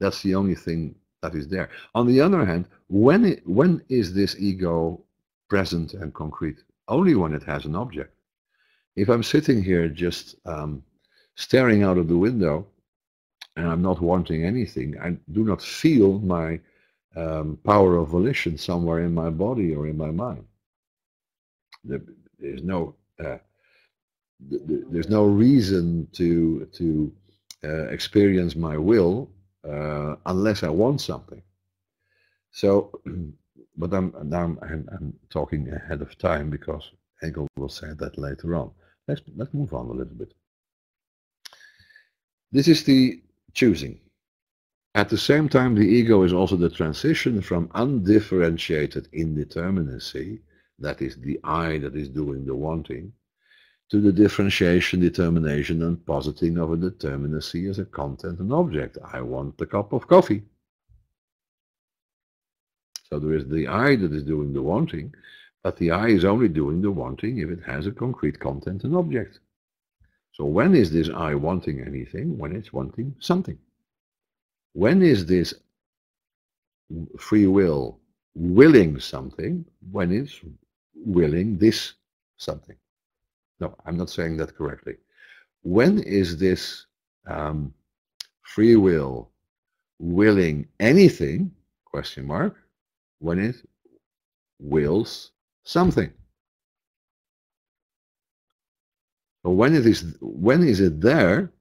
that's 0.00 0.22
the 0.22 0.34
only 0.34 0.54
thing 0.54 0.94
that 1.22 1.34
is 1.34 1.48
there. 1.48 1.70
On 1.94 2.06
the 2.06 2.20
other 2.20 2.44
hand, 2.44 2.66
when 2.88 3.24
it, 3.24 3.46
when 3.46 3.82
is 3.88 4.14
this 4.14 4.36
ego 4.38 5.02
present 5.48 5.94
and 5.94 6.12
concrete? 6.14 6.58
Only 6.86 7.14
when 7.14 7.32
it 7.32 7.42
has 7.44 7.64
an 7.64 7.74
object. 7.74 8.13
If 8.96 9.08
I'm 9.08 9.22
sitting 9.22 9.62
here 9.62 9.88
just 9.88 10.36
um, 10.46 10.82
staring 11.34 11.82
out 11.82 11.98
of 11.98 12.08
the 12.08 12.16
window 12.16 12.66
and 13.56 13.68
I'm 13.68 13.82
not 13.82 14.00
wanting 14.00 14.44
anything, 14.44 14.98
I 15.00 15.16
do 15.32 15.44
not 15.44 15.60
feel 15.62 16.20
my 16.20 16.60
um, 17.16 17.58
power 17.64 17.96
of 17.96 18.08
volition 18.08 18.58
somewhere 18.58 19.00
in 19.00 19.14
my 19.14 19.30
body 19.30 19.74
or 19.74 19.86
in 19.86 19.96
my 19.96 20.10
mind. 20.10 20.44
The, 21.84 22.02
there's 22.38 22.62
no 22.62 22.94
uh, 23.22 23.38
there's 24.40 25.08
no 25.08 25.24
reason 25.24 26.08
to 26.12 26.66
to 26.72 27.12
uh, 27.62 27.84
experience 27.88 28.56
my 28.56 28.76
will 28.76 29.30
uh, 29.68 30.16
unless 30.26 30.62
I 30.62 30.68
want 30.68 31.00
something. 31.00 31.42
So, 32.50 33.00
but 33.76 33.92
I'm 33.92 34.14
now 34.24 34.56
I'm, 34.62 34.88
I'm, 34.92 35.14
talking 35.30 35.72
ahead 35.72 36.02
of 36.02 36.16
time 36.18 36.50
because 36.50 36.90
Hegel 37.20 37.48
will 37.56 37.68
say 37.68 37.88
that 37.98 38.18
later 38.18 38.54
on. 38.54 38.70
Let's 39.08 39.22
let's 39.36 39.54
move 39.54 39.74
on 39.74 39.86
a 39.86 39.92
little 39.92 40.14
bit. 40.14 40.34
This 42.52 42.68
is 42.68 42.84
the 42.84 43.22
choosing. 43.52 44.00
At 44.94 45.08
the 45.08 45.18
same 45.18 45.48
time, 45.48 45.74
the 45.74 45.82
ego 45.82 46.22
is 46.22 46.32
also 46.32 46.56
the 46.56 46.70
transition 46.70 47.40
from 47.42 47.70
undifferentiated 47.74 49.08
indeterminacy 49.12 50.40
that 50.78 51.00
is 51.00 51.16
the 51.16 51.38
I 51.44 51.78
that 51.78 51.96
is 51.96 52.08
doing 52.08 52.44
the 52.44 52.54
wanting, 52.54 53.12
to 53.90 54.00
the 54.00 54.12
differentiation, 54.12 55.00
determination, 55.00 55.82
and 55.82 56.04
positing 56.04 56.58
of 56.58 56.72
a 56.72 56.76
determinacy 56.76 57.68
as 57.68 57.78
a 57.78 57.84
content 57.84 58.40
and 58.40 58.52
object. 58.52 58.98
I 59.12 59.20
want 59.20 59.58
the 59.58 59.66
cup 59.66 59.92
of 59.92 60.06
coffee. 60.06 60.42
So 63.04 63.18
there 63.18 63.34
is 63.34 63.46
the 63.46 63.68
I 63.68 63.96
that 63.96 64.12
is 64.12 64.24
doing 64.24 64.52
the 64.52 64.62
wanting, 64.62 65.14
but 65.64 65.78
the 65.78 65.90
I 65.90 66.08
is 66.08 66.26
only 66.26 66.48
doing 66.48 66.82
the 66.82 66.90
wanting 66.90 67.38
if 67.38 67.48
it 67.48 67.64
has 67.64 67.86
a 67.86 67.90
concrete 67.90 68.38
content 68.38 68.84
and 68.84 68.94
object. 68.94 69.40
So 70.32 70.44
when 70.44 70.74
is 70.74 70.92
this 70.92 71.08
I 71.08 71.34
wanting 71.34 71.80
anything? 71.80 72.36
When 72.36 72.54
it's 72.54 72.72
wanting 72.72 73.16
something. 73.18 73.58
When 74.74 75.00
is 75.00 75.24
this 75.24 75.54
free 77.18 77.46
will 77.46 77.98
willing 78.34 79.00
something? 79.00 79.64
When 79.90 80.12
it's 80.12 80.38
willing 80.94 81.56
this 81.56 81.94
something. 82.36 82.76
No, 83.58 83.74
I'm 83.86 83.96
not 83.96 84.10
saying 84.10 84.36
that 84.36 84.54
correctly. 84.54 84.96
When 85.62 86.00
is 86.00 86.36
this 86.36 86.84
um, 87.26 87.72
free 88.42 88.76
will 88.76 89.30
willing 89.98 90.68
anything, 90.78 91.52
question 91.86 92.26
mark, 92.26 92.56
when 93.20 93.38
it 93.38 93.56
wills 94.58 95.30
something. 95.64 96.10
So 99.44 99.50
when 99.50 99.74
it 99.74 99.86
is 99.86 100.16
when 100.20 100.62
is 100.62 100.80
it 100.80 101.00
there? 101.00 101.52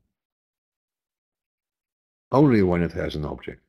Only 2.32 2.64
when 2.64 2.82
it 2.82 2.92
has 2.94 3.16
an 3.16 3.26
object. 3.26 3.62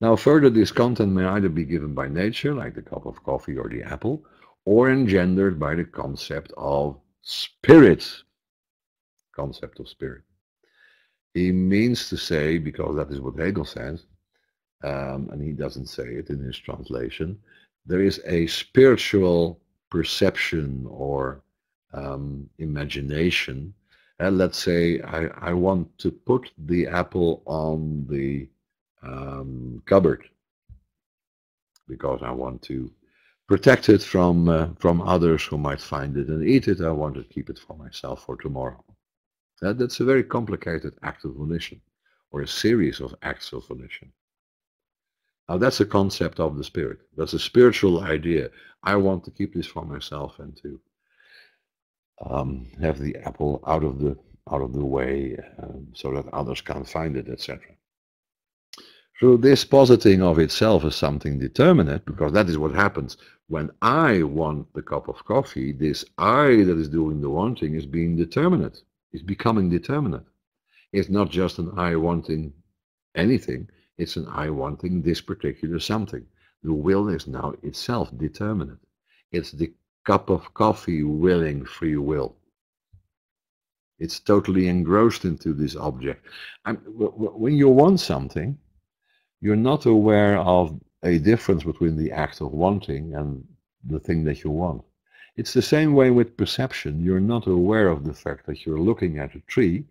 Now 0.00 0.16
further, 0.16 0.50
this 0.50 0.70
content 0.70 1.12
may 1.12 1.24
either 1.24 1.48
be 1.48 1.64
given 1.64 1.94
by 1.94 2.08
nature, 2.08 2.54
like 2.54 2.74
the 2.74 2.82
cup 2.82 3.06
of 3.06 3.22
coffee 3.22 3.56
or 3.56 3.68
the 3.68 3.82
apple, 3.82 4.24
or 4.64 4.90
engendered 4.90 5.58
by 5.58 5.74
the 5.74 5.84
concept 5.84 6.52
of 6.56 6.98
spirit. 7.22 8.06
Concept 9.34 9.80
of 9.80 9.88
spirit. 9.88 10.22
He 11.32 11.50
means 11.50 12.08
to 12.10 12.16
say, 12.16 12.58
because 12.58 12.94
that 12.96 13.10
is 13.10 13.20
what 13.20 13.38
Hegel 13.38 13.64
says, 13.64 14.04
um, 14.84 15.30
and 15.32 15.42
he 15.42 15.52
doesn't 15.52 15.86
say 15.86 16.04
it 16.04 16.28
in 16.28 16.38
his 16.38 16.58
translation, 16.58 17.38
there 17.86 18.02
is 18.02 18.20
a 18.26 18.46
spiritual 18.46 19.60
perception 19.90 20.86
or 20.88 21.42
um, 21.92 22.48
imagination. 22.58 23.74
And 24.18 24.38
let's 24.38 24.58
say 24.58 25.00
I, 25.00 25.26
I 25.50 25.52
want 25.52 25.96
to 25.98 26.10
put 26.10 26.50
the 26.56 26.86
apple 26.86 27.42
on 27.46 28.06
the 28.08 28.48
um, 29.02 29.82
cupboard 29.86 30.24
because 31.88 32.20
I 32.22 32.30
want 32.30 32.62
to 32.62 32.90
protect 33.46 33.88
it 33.88 34.02
from 34.02 34.48
uh, 34.48 34.68
from 34.78 35.02
others 35.02 35.44
who 35.44 35.58
might 35.58 35.80
find 35.80 36.16
it 36.16 36.28
and 36.28 36.46
eat 36.46 36.68
it. 36.68 36.80
I 36.80 36.90
want 36.90 37.14
to 37.16 37.24
keep 37.24 37.50
it 37.50 37.58
for 37.58 37.76
myself 37.76 38.24
for 38.24 38.36
tomorrow. 38.36 38.82
That, 39.60 39.78
that's 39.78 40.00
a 40.00 40.04
very 40.04 40.24
complicated 40.24 40.94
act 41.02 41.24
of 41.24 41.34
volition, 41.34 41.80
or 42.30 42.40
a 42.42 42.48
series 42.48 43.00
of 43.00 43.14
acts 43.22 43.52
of 43.52 43.66
volition. 43.66 44.12
Now 45.48 45.58
that's 45.58 45.80
a 45.80 45.86
concept 45.86 46.40
of 46.40 46.56
the 46.56 46.64
spirit. 46.64 46.98
That's 47.16 47.34
a 47.34 47.38
spiritual 47.38 48.00
idea. 48.02 48.50
I 48.82 48.96
want 48.96 49.24
to 49.24 49.30
keep 49.30 49.54
this 49.54 49.66
for 49.66 49.84
myself 49.84 50.38
and 50.38 50.56
to 50.62 50.80
um, 52.24 52.66
have 52.80 52.98
the 52.98 53.16
apple 53.16 53.62
out 53.66 53.84
of 53.84 53.98
the 53.98 54.16
out 54.50 54.62
of 54.62 54.74
the 54.74 54.84
way 54.84 55.36
um, 55.62 55.88
so 55.94 56.12
that 56.12 56.32
others 56.34 56.60
can't 56.60 56.88
find 56.88 57.16
it, 57.16 57.28
etc. 57.28 57.60
So 59.20 59.36
this 59.36 59.64
positing 59.64 60.22
of 60.22 60.38
itself 60.38 60.84
as 60.84 60.96
something 60.96 61.38
determinate, 61.38 62.04
because 62.04 62.32
that 62.32 62.48
is 62.48 62.58
what 62.58 62.74
happens 62.74 63.16
when 63.48 63.70
I 63.82 64.22
want 64.22 64.72
the 64.74 64.82
cup 64.82 65.08
of 65.08 65.24
coffee, 65.24 65.72
this 65.72 66.04
I 66.18 66.64
that 66.64 66.78
is 66.78 66.88
doing 66.88 67.20
the 67.20 67.30
wanting 67.30 67.74
is 67.74 67.86
being 67.86 68.16
determinate, 68.16 68.82
is 69.12 69.22
becoming 69.22 69.68
determinate. 69.68 70.24
It's 70.92 71.10
not 71.10 71.30
just 71.30 71.58
an 71.58 71.72
I 71.78 71.96
wanting 71.96 72.52
anything, 73.14 73.68
it's 73.98 74.16
an 74.16 74.26
I 74.28 74.50
wanting 74.50 75.02
this 75.02 75.20
particular 75.20 75.78
something. 75.78 76.26
The 76.62 76.72
will 76.72 77.08
is 77.08 77.26
now 77.26 77.54
itself 77.62 78.10
determinate. 78.16 78.78
It's 79.30 79.52
the 79.52 79.72
cup 80.04 80.30
of 80.30 80.52
coffee 80.54 81.02
willing 81.02 81.64
free 81.64 81.96
will. 81.96 82.36
It's 83.98 84.18
totally 84.18 84.68
engrossed 84.68 85.24
into 85.24 85.52
this 85.52 85.76
object. 85.76 86.26
I'm, 86.64 86.76
when 86.76 87.54
you 87.54 87.68
want 87.68 88.00
something, 88.00 88.58
you're 89.40 89.56
not 89.56 89.86
aware 89.86 90.38
of 90.38 90.78
a 91.02 91.18
difference 91.18 91.64
between 91.64 91.96
the 91.96 92.10
act 92.10 92.40
of 92.40 92.52
wanting 92.52 93.14
and 93.14 93.46
the 93.84 94.00
thing 94.00 94.24
that 94.24 94.42
you 94.42 94.50
want. 94.50 94.82
It's 95.36 95.52
the 95.52 95.62
same 95.62 95.94
way 95.94 96.10
with 96.10 96.36
perception. 96.36 97.04
You're 97.04 97.20
not 97.20 97.46
aware 97.46 97.88
of 97.88 98.04
the 98.04 98.14
fact 98.14 98.46
that 98.46 98.64
you're 98.64 98.80
looking 98.80 99.18
at 99.18 99.34
a 99.34 99.40
tree 99.40 99.84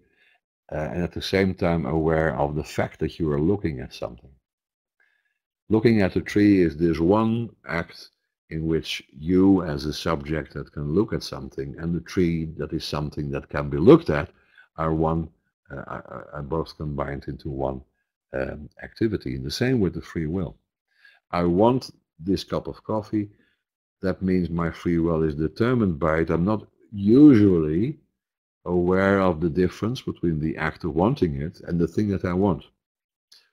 and 0.70 1.04
at 1.04 1.12
the 1.12 1.22
same 1.22 1.54
time 1.54 1.86
aware 1.86 2.36
of 2.38 2.56
the 2.56 2.64
fact 2.64 3.00
that 3.00 3.20
you 3.20 3.32
are 3.32 3.42
looking 3.42 3.80
at 3.80 3.94
something. 3.94 4.32
Looking 5.70 6.02
at 6.02 6.16
a 6.16 6.22
tree 6.22 6.62
is 6.62 6.78
this 6.78 7.00
one 7.00 7.50
act 7.68 8.10
in 8.50 8.68
which 8.68 9.04
you 9.12 9.64
as 9.64 9.86
a 9.86 9.94
subject 9.94 10.54
that 10.54 10.72
can 10.72 10.94
look 10.94 11.14
at 11.14 11.24
something 11.24 11.76
and 11.80 11.94
the 11.94 12.02
tree 12.02 12.46
that 12.58 12.74
is 12.74 12.86
something 12.86 13.32
that 13.32 13.50
can 13.50 13.70
be 13.70 13.78
looked 13.78 14.10
at 14.10 14.30
are 14.78 14.94
one 14.94 15.30
uh, 15.72 15.84
are, 16.34 16.44
both 16.44 16.78
combined 16.78 17.26
into 17.28 17.50
one 17.50 17.82
um, 18.34 18.70
activity. 18.84 19.36
In 19.36 19.44
the 19.44 19.52
same 19.52 19.80
with 19.80 19.94
the 19.94 20.02
free 20.02 20.28
will. 20.28 20.58
I 21.32 21.44
want 21.44 21.90
this 22.20 22.44
cup 22.44 22.68
of 22.68 22.84
coffee. 22.84 23.30
That 24.02 24.22
means 24.22 24.50
my 24.50 24.70
free 24.70 25.00
will 25.00 25.24
is 25.24 25.36
determined 25.36 25.98
by 26.00 26.20
it. 26.20 26.30
I'm 26.30 26.46
not 26.46 26.68
usually 26.92 27.98
aware 28.66 29.20
of 29.20 29.42
the 29.42 29.50
difference 29.50 30.02
between 30.02 30.40
the 30.40 30.58
act 30.58 30.84
of 30.84 30.96
wanting 30.96 31.42
it 31.42 31.60
and 31.62 31.80
the 31.80 31.88
thing 31.88 32.10
that 32.10 32.26
I 32.26 32.34
want. 32.34 32.64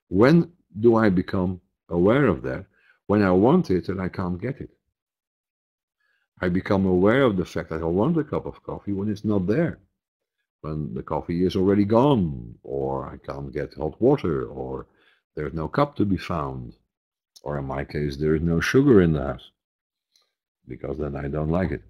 When 0.09 0.53
do 0.79 0.97
I 0.97 1.09
become 1.09 1.61
aware 1.89 2.27
of 2.27 2.43
that? 2.43 2.67
When 3.07 3.23
I 3.23 3.31
want 3.31 3.71
it 3.71 3.89
and 3.89 4.01
I 4.01 4.09
can't 4.09 4.41
get 4.41 4.61
it. 4.61 4.71
I 6.41 6.49
become 6.49 6.87
aware 6.87 7.23
of 7.23 7.37
the 7.37 7.45
fact 7.45 7.71
that 7.71 7.83
I 7.83 7.87
want 7.87 8.17
a 8.19 8.25
cup 8.25 8.47
of 8.47 8.63
coffee 8.63 8.93
when 8.93 9.11
it's 9.11 9.25
not 9.25 9.47
there 9.47 9.79
when 10.61 10.93
the 10.95 11.03
coffee 11.03 11.45
is 11.45 11.57
already 11.57 11.85
gone, 11.85 12.55
or 12.63 13.07
I 13.07 13.17
can't 13.17 13.53
get 13.53 13.75
hot 13.75 14.01
water, 14.01 14.47
or 14.47 14.87
there's 15.35 15.55
no 15.55 15.69
cup 15.69 15.97
to 15.97 16.05
be 16.05 16.17
found, 16.17 16.75
or 17.43 17.59
in 17.59 17.65
my 17.65 17.85
case, 17.85 18.17
there 18.17 18.35
is 18.35 18.43
no 18.43 18.61
sugar 18.61 19.01
in 19.01 19.13
the 19.13 19.23
house, 19.23 19.51
because 20.69 20.99
then 20.99 21.17
I 21.17 21.29
don't 21.29 21.51
like 21.51 21.71
it. 21.71 21.83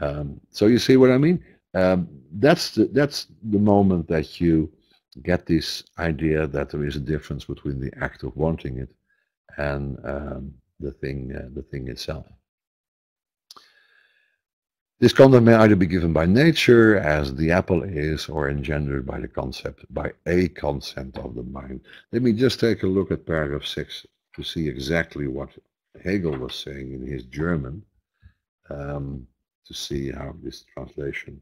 Um, 0.00 0.40
so 0.50 0.66
you 0.66 0.78
see 0.78 0.96
what 0.96 1.10
I 1.10 1.18
mean? 1.18 1.44
Um, 1.74 2.08
that's 2.32 2.72
the, 2.72 2.86
that's 2.86 3.28
the 3.42 3.58
moment 3.58 4.08
that 4.08 4.40
you 4.40 4.72
get 5.22 5.46
this 5.46 5.82
idea 5.98 6.46
that 6.46 6.70
there 6.70 6.84
is 6.84 6.96
a 6.96 7.00
difference 7.00 7.44
between 7.44 7.80
the 7.80 7.92
act 8.00 8.22
of 8.22 8.36
wanting 8.36 8.78
it 8.78 8.92
and 9.56 9.98
um, 10.04 10.54
the 10.78 10.92
thing 10.92 11.32
uh, 11.36 11.48
the 11.54 11.62
thing 11.62 11.88
itself. 11.88 12.26
This 15.00 15.14
content 15.14 15.44
may 15.44 15.54
either 15.54 15.76
be 15.76 15.86
given 15.86 16.12
by 16.12 16.26
nature, 16.26 16.98
as 16.98 17.34
the 17.34 17.50
apple 17.50 17.82
is, 17.84 18.28
or 18.28 18.50
engendered 18.50 19.06
by 19.06 19.18
the 19.18 19.28
concept, 19.28 19.86
by 19.94 20.12
a 20.26 20.48
concept 20.48 21.16
of 21.16 21.34
the 21.34 21.42
mind. 21.42 21.80
Let 22.12 22.20
me 22.20 22.34
just 22.34 22.60
take 22.60 22.82
a 22.82 22.86
look 22.86 23.10
at 23.10 23.24
paragraph 23.24 23.64
6 23.64 24.06
to 24.36 24.42
see 24.42 24.68
exactly 24.68 25.26
what 25.26 25.56
Hegel 26.04 26.36
was 26.36 26.54
saying 26.54 26.92
in 26.92 27.06
his 27.06 27.24
German, 27.24 27.82
um, 28.68 29.26
to 29.64 29.72
see 29.72 30.10
how 30.10 30.34
this 30.42 30.64
translation 30.74 31.40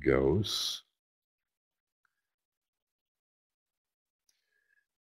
goes. 0.00 0.84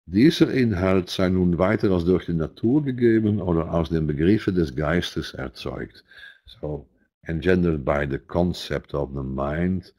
Dieser 0.06 0.52
Inhalt 0.52 1.08
sei 1.08 1.28
nun 1.28 1.58
weiter 1.58 1.92
als 1.92 2.04
durch 2.04 2.26
die 2.26 2.34
Natur 2.34 2.82
gegeben 2.82 3.40
oder 3.40 3.72
aus 3.72 3.90
den 3.90 4.08
Begriffen 4.08 4.54
des 4.56 4.74
Geistes 4.74 5.34
erzeugt. 5.34 6.04
So, 6.46 6.88
engendered 7.26 7.84
by 7.84 8.06
the 8.10 8.18
concept 8.18 8.92
of 8.94 9.10
the 9.14 9.22
mind. 9.22 9.94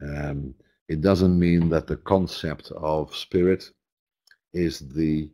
Um, 0.00 0.54
it 0.88 1.00
doesn't 1.00 1.38
mean 1.38 1.70
that 1.70 1.86
the 1.86 1.96
concept 1.96 2.72
of 2.72 3.16
spirit 3.16 3.72
is 4.52 4.80
the 4.94 5.30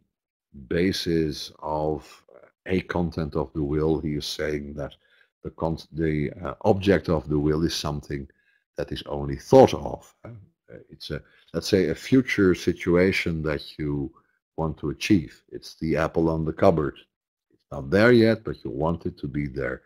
basis 0.68 1.52
of 1.58 2.24
a 2.66 2.82
content 2.82 3.34
of 3.34 3.52
the 3.52 3.62
will. 3.62 4.00
He 4.00 4.14
is 4.14 4.26
saying 4.26 4.74
that 4.74 4.94
the, 5.42 5.50
the 5.92 6.30
uh, 6.40 6.54
object 6.62 7.08
of 7.08 7.28
the 7.28 7.38
will 7.38 7.64
is 7.64 7.74
something 7.74 8.28
that 8.80 8.92
is 8.92 9.02
only 9.06 9.36
thought 9.36 9.74
of. 9.74 10.14
Uh, 10.24 10.30
it's 10.88 11.10
a, 11.10 11.20
let's 11.52 11.68
say, 11.68 11.88
a 11.88 11.94
future 11.94 12.54
situation 12.54 13.42
that 13.42 13.78
you 13.78 14.10
want 14.56 14.78
to 14.78 14.88
achieve. 14.88 15.42
It's 15.52 15.74
the 15.74 15.98
apple 15.98 16.30
on 16.30 16.46
the 16.46 16.52
cupboard. 16.54 16.96
It's 17.52 17.66
not 17.70 17.90
there 17.90 18.12
yet, 18.12 18.42
but 18.42 18.64
you 18.64 18.70
want 18.70 19.04
it 19.04 19.18
to 19.18 19.28
be 19.28 19.46
there. 19.46 19.82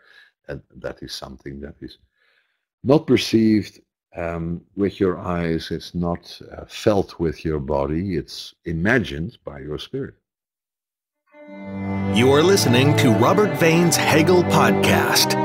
And 0.46 0.62
that 0.76 1.02
is 1.02 1.12
something 1.12 1.60
that 1.60 1.74
is 1.80 1.98
not 2.84 3.08
perceived 3.08 3.80
um, 4.16 4.60
with 4.76 5.00
your 5.00 5.18
eyes. 5.18 5.72
It's 5.72 5.92
not 5.92 6.40
uh, 6.52 6.64
felt 6.68 7.18
with 7.18 7.44
your 7.44 7.58
body. 7.58 8.14
It's 8.14 8.54
imagined 8.64 9.38
by 9.44 9.58
your 9.58 9.78
spirit. 9.78 10.14
You 12.16 12.30
are 12.32 12.44
listening 12.44 12.96
to 12.98 13.10
Robert 13.10 13.58
Vane's 13.58 13.96
Hegel 13.96 14.44
Podcast. 14.44 15.43